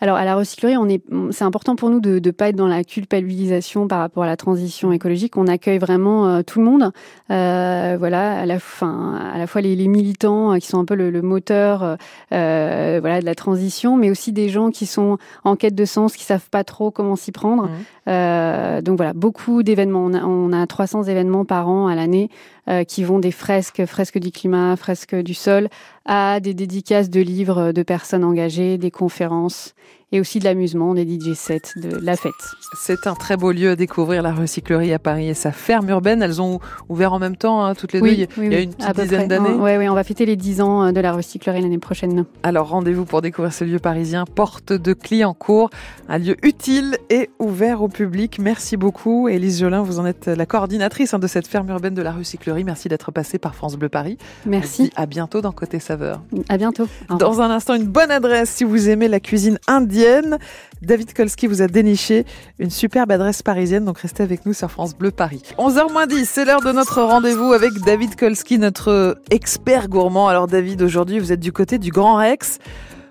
Alors 0.00 0.16
à 0.16 0.24
la 0.24 0.34
recyclerie, 0.34 0.76
on 0.76 0.88
est, 0.88 1.02
c'est 1.30 1.44
important 1.44 1.69
pour 1.76 1.90
nous 1.90 2.00
de 2.00 2.20
ne 2.24 2.30
pas 2.30 2.48
être 2.48 2.56
dans 2.56 2.68
la 2.68 2.84
culpabilisation 2.84 3.88
par 3.88 4.00
rapport 4.00 4.22
à 4.22 4.26
la 4.26 4.36
transition 4.36 4.92
écologique. 4.92 5.36
On 5.36 5.46
accueille 5.46 5.78
vraiment 5.78 6.26
euh, 6.26 6.42
tout 6.42 6.58
le 6.58 6.64
monde, 6.64 6.92
euh, 7.30 7.96
voilà, 7.98 8.40
à 8.40 8.46
la 8.46 8.58
fin, 8.58 9.14
à 9.34 9.38
la 9.38 9.46
fois 9.46 9.60
les, 9.60 9.76
les 9.76 9.88
militants 9.88 10.52
euh, 10.52 10.58
qui 10.58 10.66
sont 10.66 10.78
un 10.78 10.84
peu 10.84 10.94
le, 10.94 11.10
le 11.10 11.22
moteur, 11.22 11.96
euh, 12.32 12.98
voilà, 13.00 13.20
de 13.20 13.26
la 13.26 13.34
transition, 13.34 13.96
mais 13.96 14.10
aussi 14.10 14.32
des 14.32 14.48
gens 14.48 14.70
qui 14.70 14.86
sont 14.86 15.18
en 15.44 15.56
quête 15.56 15.74
de 15.74 15.84
sens, 15.84 16.16
qui 16.16 16.24
savent 16.24 16.48
pas 16.50 16.64
trop 16.64 16.90
comment 16.90 17.16
s'y 17.16 17.32
prendre. 17.32 17.64
Mmh. 17.64 17.70
Euh, 18.08 18.82
donc 18.82 18.96
voilà, 18.96 19.12
beaucoup 19.12 19.62
d'événements. 19.62 20.04
On 20.04 20.14
a, 20.14 20.24
on 20.24 20.52
a 20.52 20.66
300 20.66 21.04
événements 21.04 21.44
par 21.44 21.68
an 21.68 21.86
à 21.86 21.94
l'année 21.94 22.30
euh, 22.68 22.84
qui 22.84 23.04
vont 23.04 23.18
des 23.18 23.30
fresques, 23.30 23.84
fresques 23.86 24.18
du 24.18 24.30
climat, 24.30 24.76
fresques 24.76 25.14
du 25.14 25.34
sol, 25.34 25.68
à 26.12 26.40
des 26.40 26.54
dédicaces 26.54 27.08
de 27.08 27.20
livres 27.20 27.70
de 27.70 27.82
personnes 27.84 28.24
engagées, 28.24 28.78
des 28.78 28.90
conférences 28.90 29.74
et 30.12 30.20
aussi 30.20 30.40
de 30.40 30.44
l'amusement, 30.44 30.94
des 30.94 31.04
DJ 31.04 31.34
sets, 31.34 31.60
de 31.76 31.96
la 32.02 32.16
fête. 32.16 32.32
C'est 32.76 33.06
un 33.06 33.14
très 33.14 33.36
beau 33.36 33.52
lieu 33.52 33.70
à 33.70 33.76
découvrir, 33.76 34.22
la 34.22 34.32
recyclerie 34.32 34.92
à 34.92 34.98
Paris 34.98 35.28
et 35.28 35.34
sa 35.34 35.52
ferme 35.52 35.88
urbaine. 35.88 36.20
Elles 36.20 36.42
ont 36.42 36.58
ouvert 36.88 37.12
en 37.12 37.20
même 37.20 37.36
temps, 37.36 37.64
hein, 37.64 37.74
toutes 37.76 37.92
les 37.92 38.00
deux, 38.00 38.08
il 38.08 38.52
y 38.52 38.56
a 38.56 38.60
une 38.60 38.74
petite 38.74 39.00
dizaine 39.00 39.28
d'années. 39.28 39.50
Oui, 39.50 39.70
oui, 39.78 39.88
on 39.88 39.94
va 39.94 40.02
fêter 40.02 40.26
les 40.26 40.34
10 40.34 40.60
ans 40.62 40.86
euh, 40.86 40.92
de 40.92 41.00
la 41.00 41.12
recyclerie 41.12 41.62
l'année 41.62 41.78
prochaine. 41.78 42.24
Alors 42.42 42.68
rendez-vous 42.70 43.04
pour 43.04 43.22
découvrir 43.22 43.52
ce 43.52 43.62
lieu 43.62 43.78
parisien, 43.78 44.24
porte 44.24 44.72
de 44.72 44.92
Clignancourt, 44.94 45.70
un 46.08 46.18
lieu 46.18 46.36
utile 46.42 46.98
et 47.08 47.30
ouvert 47.38 47.82
au 47.82 47.88
public. 47.88 48.40
Merci 48.40 48.76
beaucoup. 48.76 49.28
Élise 49.28 49.60
Jolin, 49.60 49.82
vous 49.82 50.00
en 50.00 50.06
êtes 50.06 50.26
la 50.26 50.46
coordinatrice 50.46 51.14
hein, 51.14 51.20
de 51.20 51.28
cette 51.28 51.46
ferme 51.46 51.68
urbaine 51.68 51.94
de 51.94 52.02
la 52.02 52.10
recyclerie. 52.10 52.64
Merci 52.64 52.88
d'être 52.88 53.12
passée 53.12 53.38
par 53.38 53.54
France 53.54 53.76
Bleu 53.76 53.88
Paris. 53.88 54.18
Merci. 54.44 54.90
à 54.96 55.06
bientôt 55.06 55.40
dans 55.40 55.52
Côté 55.52 55.78
Saveur. 55.78 55.99
À 56.48 56.56
bientôt. 56.56 56.86
Dans 57.18 57.40
un 57.40 57.50
instant, 57.50 57.74
une 57.74 57.86
bonne 57.86 58.10
adresse 58.10 58.50
si 58.50 58.64
vous 58.64 58.88
aimez 58.88 59.08
la 59.08 59.20
cuisine 59.20 59.58
indienne 59.66 60.38
David 60.82 61.12
Kolski 61.12 61.46
vous 61.46 61.60
a 61.60 61.66
déniché 61.66 62.24
une 62.58 62.70
superbe 62.70 63.12
adresse 63.12 63.42
parisienne, 63.42 63.84
donc 63.84 63.98
restez 63.98 64.22
avec 64.22 64.46
nous 64.46 64.54
sur 64.54 64.70
France 64.70 64.96
Bleu 64.96 65.10
Paris. 65.10 65.42
11h 65.58 66.08
10, 66.08 66.26
c'est 66.26 66.44
l'heure 66.46 66.62
de 66.62 66.72
notre 66.72 67.02
rendez-vous 67.02 67.52
avec 67.52 67.72
David 67.84 68.16
Kolski, 68.16 68.58
notre 68.58 69.20
expert 69.30 69.88
gourmand. 69.88 70.28
Alors 70.28 70.46
David, 70.46 70.80
aujourd'hui 70.80 71.18
vous 71.18 71.32
êtes 71.32 71.40
du 71.40 71.52
côté 71.52 71.78
du 71.78 71.90
Grand 71.90 72.16
Rex. 72.16 72.58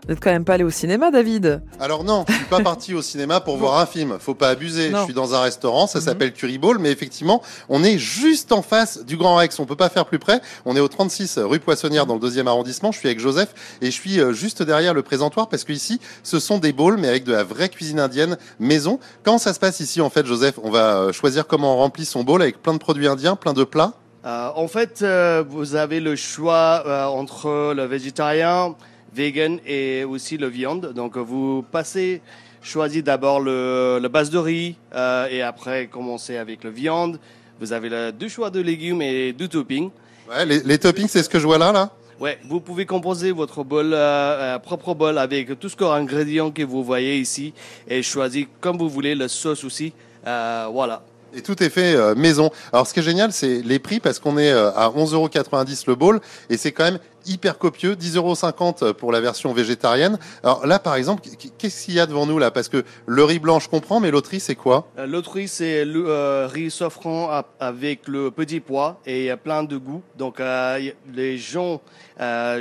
Vous 0.10 0.16
n'êtes 0.16 0.24
quand 0.24 0.32
même 0.32 0.44
pas 0.44 0.56
allé 0.56 0.64
au 0.64 0.72
cinéma, 0.72 1.12
David 1.12 1.62
Alors 1.80 2.04
non, 2.04 2.26
je 2.28 2.34
suis 2.34 2.46
pas 2.46 2.62
parti 2.62 2.96
au 2.96 3.04
cinéma 3.04 3.42
pour 3.42 3.58
voir 3.60 3.78
un 3.78 3.86
film. 3.86 4.18
Faut 4.20 4.34
pas 4.34 4.50
abuser. 4.50 4.90
Je 4.90 5.04
suis 5.04 5.14
dans 5.14 5.36
un 5.36 5.42
restaurant, 5.42 5.86
ça 5.86 6.00
mhm. 6.00 6.06
s'appelle 6.06 6.34
Curry 6.34 6.58
Ball, 6.58 6.80
mais 6.80 6.90
effectivement, 6.90 7.44
on 7.70 7.84
est 7.84 8.00
juste 8.00 8.52
en 8.52 8.64
face 8.64 9.06
du 9.06 9.18
Grand 9.18 9.36
Rex. 9.36 9.60
On 9.60 9.68
peut 9.68 9.76
pas 9.76 9.90
faire 9.90 10.06
plus 10.06 10.18
près. 10.18 10.42
On 10.66 10.76
est 10.76 10.80
au 10.80 10.88
36 10.88 11.38
rue 11.44 11.60
Poissonnière 11.60 12.08
dans 12.08 12.16
le 12.16 12.20
deuxième 12.20 12.48
arrondissement. 12.48 12.92
Je 12.92 12.98
suis 12.98 13.08
avec 13.08 13.20
Joseph 13.20 13.54
et 13.84 13.86
je 13.86 13.92
suis 13.92 14.20
euh, 14.20 14.34
juste 14.34 14.64
derrière 14.64 14.96
le 14.96 15.04
présentoir 15.04 15.48
parce 15.48 15.64
que 15.64 15.74
ici, 15.74 16.02
ce 16.24 16.40
sont 16.40 16.58
des 16.58 16.74
bowls, 16.74 16.98
mais 16.98 17.08
avec 17.08 17.24
de 17.24 17.32
la 17.32 17.44
vraie 17.44 17.70
cuisine 17.70 18.00
indienne 18.00 18.40
maison. 18.60 19.00
Quand 19.22 19.38
ça 19.38 19.54
se 19.54 19.60
passe 19.60 19.80
ici, 19.80 20.02
en 20.02 20.10
fait, 20.10 20.26
Joseph, 20.26 20.56
on 20.64 20.72
va 20.72 20.96
euh, 20.96 21.12
choisir 21.12 21.46
comment 21.46 21.76
on 21.76 21.78
remplit 21.78 22.06
son 22.06 22.24
bowl 22.24 22.42
avec 22.42 22.64
plein 22.64 22.74
de 22.74 22.80
produits 22.80 23.08
indiens, 23.08 23.36
plein 23.36 23.54
de 23.54 23.64
plats. 23.64 23.94
Euh, 24.26 24.50
en 24.56 24.68
fait, 24.68 25.06
vous 25.48 25.76
avez 25.76 26.00
le 26.00 26.16
choix 26.16 26.84
entre 27.14 27.76
le 27.76 27.86
végétarien, 27.86 28.76
vegan 29.14 29.60
et 29.66 30.04
aussi 30.04 30.38
le 30.38 30.48
viande. 30.48 30.94
Donc 30.94 31.18
vous 31.18 31.64
passez, 31.72 32.22
choisissez 32.62 33.02
d'abord 33.02 33.40
le, 33.40 34.08
base 34.12 34.30
de 34.30 34.38
riz 34.38 34.76
euh, 34.94 35.28
et 35.30 35.42
après 35.42 35.88
commencez 35.88 36.38
avec 36.38 36.64
le 36.64 36.70
viande. 36.70 37.20
Vous 37.60 37.74
avez 37.74 38.12
deux 38.14 38.30
choix 38.30 38.50
de 38.50 38.62
légumes 38.62 39.02
et 39.02 39.34
deux 39.34 39.48
toppings. 39.48 39.90
Ouais, 40.30 40.46
les, 40.46 40.78
toppings, 40.78 41.08
c'est 41.08 41.24
ce 41.24 41.30
que 41.30 41.40
je 41.40 41.46
vois 41.46 41.58
là, 41.58 41.72
là 41.72 41.92
Ouais, 42.20 42.38
vous 42.48 42.60
pouvez 42.60 42.86
composer 42.86 43.32
votre 43.32 43.64
bol, 43.64 43.94
euh, 43.94 43.98
euh, 43.98 44.60
propre 44.60 44.94
bol 44.94 45.18
avec 45.18 45.58
tout 45.60 45.70
ce 45.70 45.76
que 45.76 45.86
ingrédients 45.86 46.52
que 46.52 46.64
vous 46.64 46.84
voyez 46.84 47.18
ici 47.18 47.54
et 47.88 48.04
choisir 48.04 48.48
comme 48.60 48.78
vous 48.78 48.90
voulez 48.90 49.16
le 49.16 49.28
sauce 49.28 49.64
aussi. 49.64 49.94
voilà. 50.24 51.02
Et 51.34 51.42
tout 51.42 51.62
est 51.62 51.70
fait 51.70 52.16
maison. 52.16 52.50
Alors 52.74 52.88
ce 52.88 52.94
qui 52.94 53.02
est 53.02 53.04
génial, 53.04 53.32
c'est 53.32 53.62
les 53.62 53.78
prix 53.78 54.00
parce 54.00 54.20
qu'on 54.20 54.38
est 54.38 54.52
à 54.52 54.92
11,90€ 54.96 55.84
le 55.88 55.96
bowl 55.96 56.20
et 56.50 56.58
c'est 56.58 56.72
quand 56.72 56.86
même 56.86 57.00
hyper 57.26 57.58
copieux, 57.58 57.96
10,50 57.96 58.84
euros 58.84 58.94
pour 58.94 59.12
la 59.12 59.22
version 59.22 59.54
végétarienne. 59.54 60.18
Alors 60.44 60.66
là, 60.66 60.80
par 60.80 60.96
exemple, 60.96 61.24
qu'est-ce 61.58 61.86
qu'il 61.86 61.96
y 61.96 62.00
a 62.00 62.06
devant 62.06 62.26
nous 62.26 62.40
là? 62.40 62.52
Parce 62.52 62.70
que 62.70 62.84
le 63.06 63.24
riz 63.24 63.40
blanc, 63.40 63.60
je 63.60 63.70
comprends, 63.70 64.00
mais 64.00 64.12
l'autre 64.12 64.30
riz, 64.30 64.40
c'est 64.40 64.56
quoi? 64.56 64.88
Euh, 64.98 65.06
L'autre 65.06 65.34
riz, 65.34 65.48
c'est 65.48 65.86
le 65.86 66.06
euh, 66.08 66.48
riz 66.48 66.72
safran 66.72 67.44
avec 67.60 68.08
le 68.08 68.32
petit 68.32 68.60
pois 68.60 69.00
et 69.06 69.30
a 69.32 69.38
plein 69.38 69.64
de 69.64 69.78
goûts. 69.78 70.04
Donc 70.18 70.40
euh, 70.40 70.92
les 71.14 71.38
gens 71.38 71.82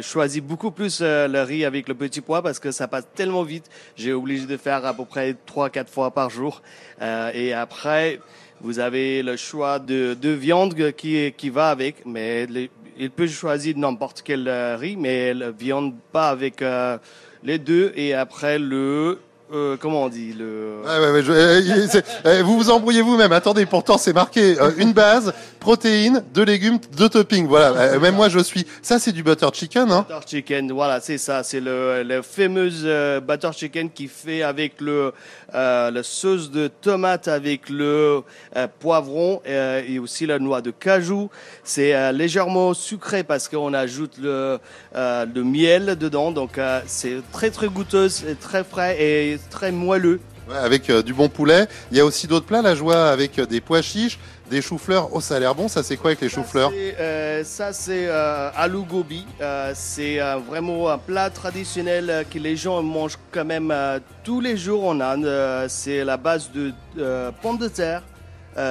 choisissent 0.02 0.42
beaucoup 0.42 0.70
plus 0.70 1.00
le 1.00 1.42
riz 1.42 1.64
avec 1.64 1.88
le 1.88 1.94
petit 1.94 2.20
pois 2.20 2.42
parce 2.42 2.58
que 2.58 2.70
ça 2.70 2.86
passe 2.86 3.08
tellement 3.14 3.42
vite. 3.42 3.66
J'ai 3.96 4.12
obligé 4.12 4.46
de 4.46 4.56
faire 4.56 4.84
à 4.86 4.94
peu 4.94 5.04
près 5.04 5.36
3-4 5.46 5.88
fois 5.88 6.10
par 6.12 6.30
jour. 6.30 6.62
et 7.00 7.52
après, 7.52 8.20
vous 8.60 8.78
avez 8.78 9.22
le 9.22 9.36
choix 9.36 9.78
de, 9.78 10.16
de 10.20 10.30
viande 10.30 10.74
qui, 10.92 11.32
qui 11.36 11.50
va 11.50 11.70
avec, 11.70 12.04
mais 12.04 12.46
les, 12.46 12.70
il 12.98 13.10
peut 13.10 13.28
choisir 13.28 13.76
n'importe 13.76 14.22
quel 14.22 14.48
riz, 14.48 14.96
mais 14.96 15.32
la 15.32 15.50
viande 15.50 15.94
pas 16.12 16.30
avec 16.30 16.62
euh, 16.62 16.98
les 17.44 17.58
deux. 17.58 17.92
Et 17.94 18.12
après, 18.14 18.58
le 18.58 19.20
euh, 19.50 19.78
comment 19.80 20.04
on 20.04 20.08
dit 20.08 20.34
le. 20.34 20.82
vous 22.42 22.56
vous 22.58 22.70
embrouillez 22.70 23.00
vous-même. 23.00 23.32
Attendez, 23.32 23.64
pourtant 23.64 23.96
c'est 23.96 24.12
marqué 24.12 24.56
une 24.76 24.92
base, 24.92 25.32
protéines, 25.58 26.22
deux 26.34 26.44
légumes, 26.44 26.78
deux 26.96 27.08
toppings. 27.08 27.46
Voilà. 27.46 27.98
même 27.98 28.14
moi 28.14 28.28
je 28.28 28.40
suis. 28.40 28.66
Ça 28.82 28.98
c'est 28.98 29.12
du 29.12 29.22
butter 29.22 29.48
chicken, 29.54 29.90
hein 29.90 30.04
Butter 30.06 30.26
chicken, 30.26 30.72
voilà, 30.72 31.00
c'est 31.00 31.16
ça. 31.16 31.42
C'est 31.42 31.60
le, 31.60 32.02
le 32.02 32.20
fameux 32.20 33.20
butter 33.20 33.50
chicken 33.54 33.90
qui 33.90 34.08
fait 34.08 34.42
avec 34.42 34.80
le 34.80 35.12
la 35.54 36.02
sauce 36.02 36.50
de 36.50 36.68
tomate 36.68 37.26
avec 37.26 37.70
le 37.70 38.20
poivron 38.80 39.40
et 39.46 39.98
aussi 39.98 40.26
la 40.26 40.38
noix 40.38 40.60
de 40.60 40.70
cajou. 40.70 41.30
C'est 41.64 42.12
légèrement 42.12 42.74
sucré 42.74 43.24
parce 43.24 43.48
qu'on 43.48 43.72
ajoute 43.72 44.18
le 44.20 44.58
le 44.94 45.42
miel 45.42 45.96
dedans, 45.96 46.32
donc 46.32 46.60
c'est 46.86 47.22
très 47.32 47.50
très 47.50 47.68
goûteuse, 47.68 48.24
très 48.42 48.62
frais 48.62 49.00
et 49.00 49.37
très 49.50 49.72
moelleux. 49.72 50.20
avec 50.54 50.90
euh, 50.90 51.02
du 51.02 51.12
bon 51.12 51.28
poulet. 51.28 51.66
Il 51.90 51.96
y 51.96 52.00
a 52.00 52.04
aussi 52.04 52.26
d'autres 52.26 52.46
plats, 52.46 52.62
la 52.62 52.74
joie 52.74 53.08
avec 53.08 53.38
euh, 53.38 53.46
des 53.46 53.60
pois 53.60 53.82
chiches, 53.82 54.18
des 54.50 54.62
choux-fleurs. 54.62 55.10
Oh, 55.12 55.20
ça 55.20 55.36
a 55.36 55.38
l'air 55.40 55.54
bon. 55.54 55.68
Ça, 55.68 55.82
c'est 55.82 55.96
quoi 55.96 56.10
avec 56.10 56.20
les 56.20 56.28
choux-fleurs 56.28 56.72
Ça, 57.44 57.72
c'est 57.72 58.06
euh, 58.08 58.50
aloo 58.56 58.84
gobi. 58.84 59.26
c'est 59.74 60.18
vraiment 60.48 60.88
un 60.88 60.98
plat 60.98 61.30
traditionnel 61.30 62.24
que 62.30 62.38
les 62.38 62.56
gens 62.56 62.82
mangent 62.82 63.18
quand 63.30 63.44
même 63.44 63.74
tous 64.24 64.40
les 64.40 64.56
jours 64.56 64.86
en 64.86 65.00
Inde. 65.00 65.66
c'est 65.68 66.04
la 66.04 66.16
base 66.16 66.50
de 66.52 66.72
pommes 67.42 67.58
de 67.58 67.68
terre, 67.68 68.02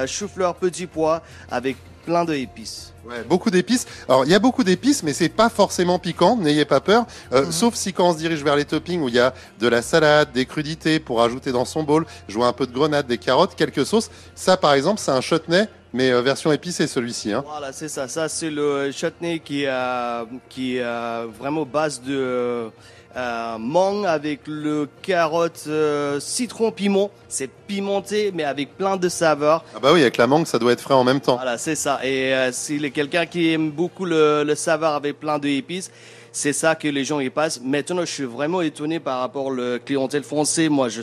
choux-fleurs, 0.06 0.56
petits 0.56 0.86
pois, 0.86 1.22
avec 1.50 1.76
plein 2.08 2.24
d'épices. 2.24 2.94
Ouais, 3.06 3.22
beaucoup 3.28 3.50
d'épices. 3.50 3.86
Alors, 4.08 4.24
il 4.24 4.30
y 4.30 4.34
a 4.34 4.38
beaucoup 4.38 4.64
d'épices, 4.64 5.02
mais 5.02 5.12
c'est 5.12 5.28
pas 5.28 5.50
forcément 5.50 5.98
piquant. 5.98 6.38
N'ayez 6.38 6.64
pas 6.64 6.80
peur. 6.80 7.04
Euh, 7.34 7.44
mhm. 7.44 7.52
Sauf 7.52 7.74
si 7.74 7.92
quand 7.92 8.08
on 8.08 8.12
se 8.14 8.18
dirige 8.18 8.42
vers 8.42 8.56
les 8.56 8.64
toppings 8.64 9.02
où 9.02 9.08
il 9.08 9.14
y 9.14 9.18
a 9.18 9.34
de 9.60 9.68
la 9.68 9.82
salade, 9.82 10.32
des 10.32 10.46
crudités 10.46 11.00
pour 11.00 11.22
ajouter 11.22 11.52
dans 11.52 11.66
son 11.66 11.82
bol, 11.82 12.06
jouer 12.26 12.46
un 12.46 12.54
peu 12.54 12.66
de 12.66 12.72
grenade, 12.72 13.06
des 13.06 13.18
carottes, 13.18 13.54
quelques 13.56 13.84
sauces. 13.84 14.10
Ça, 14.34 14.56
par 14.56 14.72
exemple, 14.72 15.00
c'est 15.00 15.10
un 15.10 15.20
chutney 15.20 15.66
mais 15.94 16.10
euh, 16.10 16.20
version 16.20 16.52
épicée 16.52 16.86
celui-ci. 16.86 17.32
Hein. 17.32 17.42
Voilà, 17.46 17.72
c'est 17.72 17.88
ça. 17.88 18.08
Ça, 18.08 18.28
c'est 18.28 18.50
le 18.50 18.90
chutney 18.90 19.40
qui, 19.40 19.66
a, 19.66 20.26
qui 20.50 20.76
est 20.76 21.26
vraiment 21.38 21.64
base 21.64 22.02
de 22.02 22.70
euh, 23.16 23.58
mangue 23.58 24.06
avec 24.06 24.40
le 24.46 24.88
carotte, 25.02 25.64
euh, 25.66 26.20
citron, 26.20 26.70
piment. 26.70 27.10
C'est 27.28 27.50
pimenté, 27.66 28.32
mais 28.34 28.44
avec 28.44 28.76
plein 28.76 28.96
de 28.96 29.08
saveurs. 29.08 29.64
Ah 29.74 29.78
bah 29.80 29.92
oui, 29.92 30.02
avec 30.02 30.16
la 30.16 30.26
mangue, 30.26 30.46
ça 30.46 30.58
doit 30.58 30.72
être 30.72 30.80
frais 30.80 30.94
en 30.94 31.04
même 31.04 31.20
temps. 31.20 31.36
Voilà, 31.36 31.58
c'est 31.58 31.74
ça. 31.74 32.00
Et 32.04 32.34
euh, 32.34 32.52
s'il 32.52 32.84
est 32.84 32.90
quelqu'un 32.90 33.26
qui 33.26 33.52
aime 33.52 33.70
beaucoup 33.70 34.04
le, 34.04 34.44
le 34.44 34.54
saveur 34.54 34.92
avec 34.94 35.18
plein 35.18 35.38
d'épices, 35.38 35.90
c'est 36.38 36.52
ça 36.52 36.76
que 36.76 36.86
les 36.86 37.04
gens 37.04 37.18
y 37.18 37.30
passent. 37.30 37.60
Maintenant, 37.60 38.02
je 38.02 38.12
suis 38.12 38.24
vraiment 38.24 38.60
étonné 38.60 39.00
par 39.00 39.18
rapport 39.18 39.46
au 39.46 39.56
clientèle 39.84 40.22
français. 40.22 40.68
Moi, 40.68 40.88
je 40.88 41.02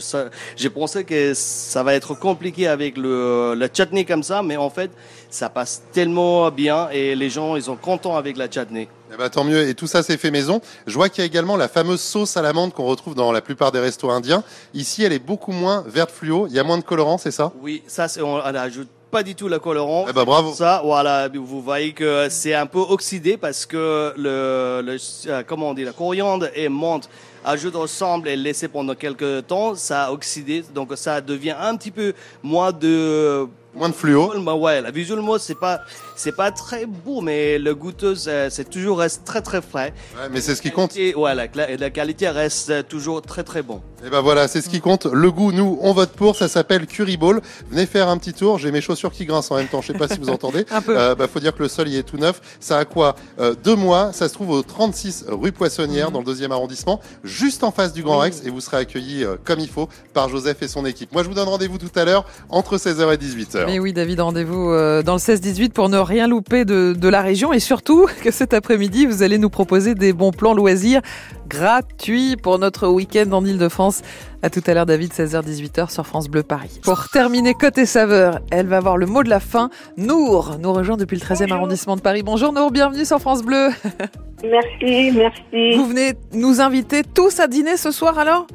j'ai 0.56 0.70
pensé 0.70 1.04
que 1.04 1.34
ça 1.34 1.82
va 1.82 1.92
être 1.92 2.14
compliqué 2.14 2.66
avec 2.68 2.96
le, 2.96 3.54
le 3.54 3.68
chutney 3.70 4.06
comme 4.06 4.22
ça, 4.22 4.42
mais 4.42 4.56
en 4.56 4.70
fait, 4.70 4.90
ça 5.28 5.50
passe 5.50 5.82
tellement 5.92 6.50
bien 6.50 6.88
et 6.90 7.14
les 7.14 7.28
gens, 7.28 7.54
ils 7.56 7.64
sont 7.64 7.76
contents 7.76 8.16
avec 8.16 8.38
la 8.38 8.50
chutney. 8.50 8.88
Eh 9.12 9.16
ben, 9.18 9.28
tant 9.28 9.44
mieux. 9.44 9.68
Et 9.68 9.74
tout 9.74 9.86
ça, 9.86 10.02
c'est 10.02 10.16
fait 10.16 10.30
maison. 10.30 10.62
Je 10.86 10.94
vois 10.94 11.10
qu'il 11.10 11.20
y 11.20 11.22
a 11.22 11.26
également 11.26 11.58
la 11.58 11.68
fameuse 11.68 12.00
sauce 12.00 12.36
à 12.38 12.42
l'amande 12.42 12.72
qu'on 12.72 12.86
retrouve 12.86 13.14
dans 13.14 13.30
la 13.30 13.42
plupart 13.42 13.72
des 13.72 13.80
restos 13.80 14.10
indiens. 14.10 14.42
Ici, 14.72 15.04
elle 15.04 15.12
est 15.12 15.18
beaucoup 15.18 15.52
moins 15.52 15.84
verte 15.86 16.10
fluo. 16.10 16.46
Il 16.48 16.54
y 16.54 16.58
a 16.58 16.64
moins 16.64 16.78
de 16.78 16.82
colorant, 16.82 17.18
c'est 17.18 17.30
ça? 17.30 17.52
Oui, 17.60 17.82
ça, 17.86 18.06
on, 18.20 18.36
on 18.36 18.40
ajoute 18.40 18.88
pas 19.10 19.22
du 19.22 19.34
tout 19.34 19.48
le 19.48 19.58
colorant. 19.58 20.06
Eh 20.08 20.12
ben, 20.12 20.24
bravo. 20.24 20.52
Ça, 20.52 20.82
voilà, 20.84 21.28
vous 21.28 21.62
voyez 21.62 21.92
que 21.92 22.28
c'est 22.30 22.54
un 22.54 22.66
peu 22.66 22.80
oxydé 22.80 23.36
parce 23.36 23.64
que 23.66 24.12
le, 24.16 24.82
le 24.84 24.96
euh, 25.28 25.42
comment 25.46 25.70
on 25.70 25.74
dit, 25.74 25.84
la 25.84 25.92
coriandre 25.92 26.48
et 26.54 26.68
menthe 26.68 27.08
ajoutent 27.44 27.76
ensemble 27.76 28.28
et 28.28 28.36
laissé 28.36 28.66
pendant 28.68 28.94
quelques 28.94 29.46
temps, 29.46 29.74
ça 29.76 30.06
a 30.06 30.12
oxydé, 30.12 30.64
donc 30.74 30.90
ça 30.96 31.20
devient 31.20 31.54
un 31.58 31.76
petit 31.76 31.92
peu 31.92 32.12
moins 32.42 32.72
de 32.72 33.46
Moins 33.76 33.90
de 33.90 33.94
fluo. 33.94 34.32
Ouais, 34.56 34.80
la 34.80 34.90
visuellement, 34.90 35.38
c'est 35.38 35.54
pas, 35.54 35.80
c'est 36.14 36.34
pas 36.34 36.50
très 36.50 36.86
beau, 36.86 37.20
mais 37.20 37.58
le 37.58 37.74
goûteux, 37.74 38.14
c'est 38.14 38.70
toujours 38.70 38.98
reste 38.98 39.24
très 39.24 39.42
très 39.42 39.60
frais. 39.60 39.92
Ouais, 40.16 40.28
mais 40.30 40.40
c'est 40.40 40.54
ce 40.54 40.62
qui 40.62 40.70
compte. 40.70 40.94
Ouais, 40.94 41.34
la, 41.34 41.46
la, 41.76 41.90
qualité 41.90 42.28
reste 42.28 42.88
toujours 42.88 43.20
très 43.22 43.44
très 43.44 43.62
bon. 43.62 43.82
Et 44.04 44.10
ben 44.10 44.20
voilà, 44.20 44.48
c'est 44.48 44.62
ce 44.62 44.68
qui 44.68 44.80
compte. 44.80 45.06
Le 45.06 45.30
goût, 45.30 45.52
nous, 45.52 45.78
on 45.82 45.92
vote 45.92 46.12
pour. 46.12 46.36
Ça 46.36 46.48
s'appelle 46.48 46.86
Curry 46.86 47.16
Ball. 47.16 47.40
Venez 47.70 47.86
faire 47.86 48.08
un 48.08 48.16
petit 48.18 48.32
tour. 48.32 48.58
J'ai 48.58 48.70
mes 48.70 48.80
chaussures 48.80 49.12
qui 49.12 49.26
grincent 49.26 49.54
en 49.54 49.58
même 49.58 49.68
temps. 49.68 49.82
Je 49.82 49.92
sais 49.92 49.98
pas 49.98 50.08
si 50.08 50.18
vous 50.18 50.30
entendez. 50.30 50.64
un 50.70 50.80
peu. 50.80 50.98
Euh, 50.98 51.14
bah, 51.14 51.28
faut 51.28 51.40
dire 51.40 51.54
que 51.54 51.62
le 51.62 51.68
sol, 51.68 51.88
il 51.88 51.96
est 51.96 52.02
tout 52.02 52.16
neuf. 52.16 52.40
Ça 52.60 52.78
a 52.78 52.84
quoi 52.84 53.16
euh, 53.40 53.54
Deux 53.64 53.76
mois? 53.76 54.12
Ça 54.12 54.28
se 54.28 54.34
trouve 54.34 54.50
au 54.50 54.62
36 54.62 55.26
rue 55.28 55.52
Poissonnière, 55.52 56.08
mhm. 56.08 56.12
dans 56.14 56.18
le 56.20 56.24
deuxième 56.24 56.52
arrondissement, 56.52 57.00
juste 57.24 57.64
en 57.64 57.70
face 57.70 57.92
du 57.92 58.02
Grand 58.02 58.18
Rex, 58.18 58.42
et 58.44 58.50
vous 58.50 58.60
serez 58.60 58.78
accueillis 58.78 59.24
euh, 59.24 59.36
comme 59.44 59.60
il 59.60 59.68
faut 59.68 59.88
par 60.14 60.28
Joseph 60.28 60.62
et 60.62 60.68
son 60.68 60.84
équipe. 60.86 61.12
Moi, 61.12 61.22
je 61.22 61.28
vous 61.28 61.34
donne 61.34 61.48
rendez-vous 61.48 61.78
tout 61.78 61.90
à 61.98 62.04
l'heure 62.04 62.26
entre 62.48 62.76
16h 62.76 63.12
et 63.12 63.16
18h. 63.16 63.65
Mais 63.66 63.80
oui, 63.80 63.92
David, 63.92 64.20
rendez-vous 64.20 64.70
euh, 64.70 65.02
dans 65.02 65.14
le 65.14 65.18
16-18 65.18 65.72
pour 65.72 65.88
ne 65.88 65.98
rien 65.98 66.28
louper 66.28 66.64
de, 66.64 66.94
de, 66.96 67.08
la 67.08 67.20
région 67.20 67.52
et 67.52 67.58
surtout 67.58 68.06
que 68.22 68.30
cet 68.30 68.54
après-midi, 68.54 69.06
vous 69.06 69.22
allez 69.22 69.38
nous 69.38 69.50
proposer 69.50 69.94
des 69.94 70.12
bons 70.12 70.30
plans 70.30 70.54
loisirs 70.54 71.00
gratuits 71.48 72.36
pour 72.36 72.58
notre 72.58 72.88
week-end 72.88 73.30
en 73.32 73.44
Ile-de-France. 73.44 74.02
À 74.42 74.50
tout 74.50 74.62
à 74.66 74.74
l'heure, 74.74 74.86
David, 74.86 75.12
16h-18h 75.12 75.90
sur 75.90 76.06
France 76.06 76.28
Bleu 76.28 76.42
Paris. 76.42 76.80
Pour 76.84 77.08
terminer 77.08 77.54
côté 77.54 77.86
saveur, 77.86 78.40
elle 78.52 78.66
va 78.66 78.76
avoir 78.76 78.96
le 78.96 79.06
mot 79.06 79.22
de 79.22 79.30
la 79.30 79.40
fin. 79.40 79.70
Nour 79.96 80.58
nous 80.60 80.72
rejoint 80.72 80.96
depuis 80.96 81.16
le 81.16 81.22
13e 81.22 81.52
arrondissement 81.52 81.96
de 81.96 82.00
Paris. 82.00 82.22
Bonjour 82.22 82.52
Nour, 82.52 82.70
bienvenue 82.70 83.04
sur 83.04 83.18
France 83.18 83.42
Bleu. 83.42 83.70
Merci, 84.44 85.12
merci. 85.16 85.76
Vous 85.76 85.86
venez 85.86 86.12
nous 86.34 86.60
inviter 86.60 87.02
tous 87.02 87.40
à 87.40 87.46
dîner 87.46 87.78
ce 87.78 87.90
soir 87.90 88.18
alors? 88.18 88.46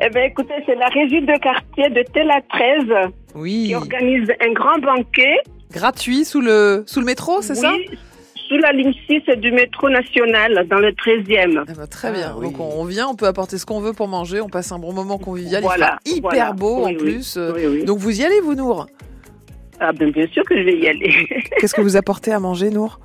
Eh 0.00 0.10
bien, 0.10 0.22
écoutez, 0.22 0.54
c'est 0.64 0.76
la 0.76 0.86
régie 0.86 1.20
de 1.20 1.38
quartier 1.40 1.90
de 1.90 2.04
Tela 2.12 2.40
13 2.50 3.10
oui. 3.34 3.64
qui 3.66 3.74
organise 3.74 4.30
un 4.40 4.52
grand 4.52 4.78
banquet. 4.78 5.38
Gratuit 5.72 6.24
sous 6.24 6.40
le, 6.40 6.84
sous 6.86 7.00
le 7.00 7.06
métro, 7.06 7.42
c'est 7.42 7.56
ça? 7.56 7.72
sous 8.48 8.56
la 8.56 8.72
ligne 8.72 8.94
6 9.08 9.36
du 9.38 9.52
métro 9.52 9.90
national, 9.90 10.66
dans 10.68 10.78
le 10.78 10.92
13e. 10.92 11.64
Eh 11.68 11.72
ben, 11.74 11.86
très 11.86 12.12
bien. 12.12 12.34
Ah 12.36 12.40
Donc 12.40 12.58
on 12.60 12.84
vient, 12.84 13.06
on 13.08 13.14
peut 13.14 13.26
apporter 13.26 13.58
ce 13.58 13.66
qu'on 13.66 13.80
veut 13.80 13.92
pour 13.92 14.08
manger, 14.08 14.40
on 14.40 14.48
passe 14.48 14.72
un 14.72 14.78
bon 14.78 14.92
moment 14.92 15.18
convivial. 15.18 15.62
Voilà, 15.62 15.98
Il 16.06 16.18
hyper 16.18 16.54
beau 16.54 16.86
en 16.86 16.94
plus. 16.94 17.36
Donc 17.84 17.98
vous 17.98 18.20
y 18.20 18.24
allez, 18.24 18.40
vous, 18.40 18.54
Nour? 18.54 18.86
Ah 19.80 19.92
ben 19.92 20.10
bien 20.10 20.26
sûr 20.28 20.44
que 20.44 20.56
je 20.56 20.62
vais 20.62 20.78
y 20.78 20.88
aller. 20.88 21.28
Qu'est-ce 21.60 21.74
que 21.74 21.82
vous 21.82 21.96
apportez 21.96 22.32
à 22.32 22.40
manger, 22.40 22.70
Nour? 22.70 22.98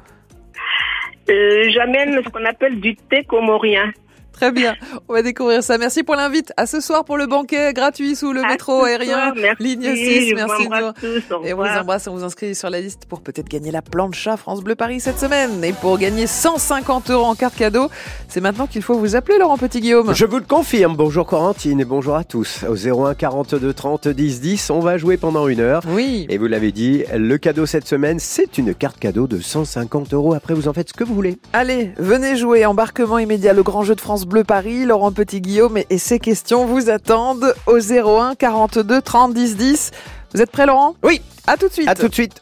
Euh, 1.30 1.70
J'amène 1.70 2.22
ce 2.24 2.30
qu'on 2.30 2.46
appelle 2.46 2.80
du 2.80 2.96
thé 2.96 3.24
comorien. 3.24 3.92
Très 4.34 4.52
bien, 4.52 4.76
on 5.08 5.14
va 5.14 5.22
découvrir 5.22 5.64
ça. 5.64 5.78
Merci 5.78 6.04
pour 6.04 6.16
l'invite. 6.16 6.52
À 6.58 6.66
ce 6.66 6.82
soir 6.82 7.06
pour 7.06 7.18
le 7.18 7.28
banquet 7.28 7.72
gratuit 7.74 8.16
sous 8.16 8.34
le 8.34 8.42
métro 8.42 8.84
aérien, 8.84 9.34
ligne 9.60 9.96
6. 9.96 10.34
Merci. 10.36 10.68
Tous, 11.00 11.46
et 11.46 11.54
on 11.54 11.58
vous 11.58 11.64
embrasse, 11.64 12.08
on 12.08 12.16
vous 12.16 12.24
inscrit 12.24 12.56
sur 12.56 12.70
la 12.70 12.82
liste 12.82 13.06
pour 13.06 13.22
peut-être 13.22 13.48
gagner 13.48 13.72
la 13.72 13.82
plancha 13.82 14.36
France 14.36 14.62
Bleu 14.62 14.76
Paris 14.76 15.00
cette 15.00 15.20
semaine. 15.20 15.64
Et 15.64 15.72
pour 15.72 15.98
gagner 15.98 16.28
150 16.28 17.12
euros 17.12 17.26
en 17.26 17.36
carte 17.36 17.56
cadeau, 17.56 17.90
c'est 18.28 18.42
maintenant 18.42 18.68
qu'il 18.68 18.82
faut 18.82 18.98
vous 18.98 19.16
appeler 19.16 19.38
Laurent 19.38 19.58
Petit-Guillaume. 19.58 20.14
Je 20.14 20.26
vous 20.26 20.38
le 20.38 20.46
confirme. 20.46 20.96
Bonjour 20.96 21.26
Corentine 21.26 21.80
et 21.80 21.86
bonjour 21.86 22.16
à 22.16 22.24
tous. 22.24 22.66
Au 22.68 22.76
01 22.76 23.14
42 23.14 23.74
30 23.74 24.08
10 24.08 24.42
10, 24.42 24.70
on 24.72 24.80
va 24.80 24.98
jouer 24.98 25.18
pendant 25.18 25.48
une 25.48 25.60
heure. 25.60 25.84
Oui. 25.90 26.26
Et 26.30 26.38
vous 26.38 26.48
l'avez 26.48 26.72
dit, 26.72 27.04
le 27.16 27.38
cadeau 27.38 27.66
cette 27.66 27.88
semaine, 27.88 28.20
c'est 28.20 28.58
une 28.58 28.74
carte 28.74 29.00
cadeau 29.00 29.28
de 29.28 29.40
150 29.40 30.14
euros. 30.14 30.34
Après, 30.34 30.54
vous 30.54 30.68
en 30.68 30.74
faites 30.74 30.90
ce 30.90 30.94
que 30.94 31.04
vous 31.04 31.14
voulez. 31.14 31.38
Allez, 31.54 31.92
venez 31.98 32.36
jouer. 32.36 32.66
Embarquement 32.66 33.20
immédiat, 33.20 33.54
le 33.54 33.64
grand 33.64 33.84
jeu 33.84 33.96
de 33.96 34.02
France 34.24 34.30
Bleu 34.30 34.44
Paris. 34.46 34.86
Laurent 34.86 35.12
Petit-Guillaume 35.12 35.78
et 35.90 35.98
ses 35.98 36.18
questions 36.18 36.66
vous 36.66 36.90
attendent 36.90 37.54
au 37.68 37.78
01 37.78 38.36
42 38.36 39.02
30 39.02 39.34
10 39.34 39.58
10. 39.58 39.92
Vous 40.34 40.42
êtes 40.42 40.52
prêt, 40.52 40.66
Laurent? 40.66 40.96
Oui. 41.04 41.22
À 41.46 41.58
tout 41.58 41.68
de 41.68 41.74
suite. 41.74 41.90
À 41.90 41.96
tout 41.96 42.08
de 42.08 42.14
suite. 42.14 42.42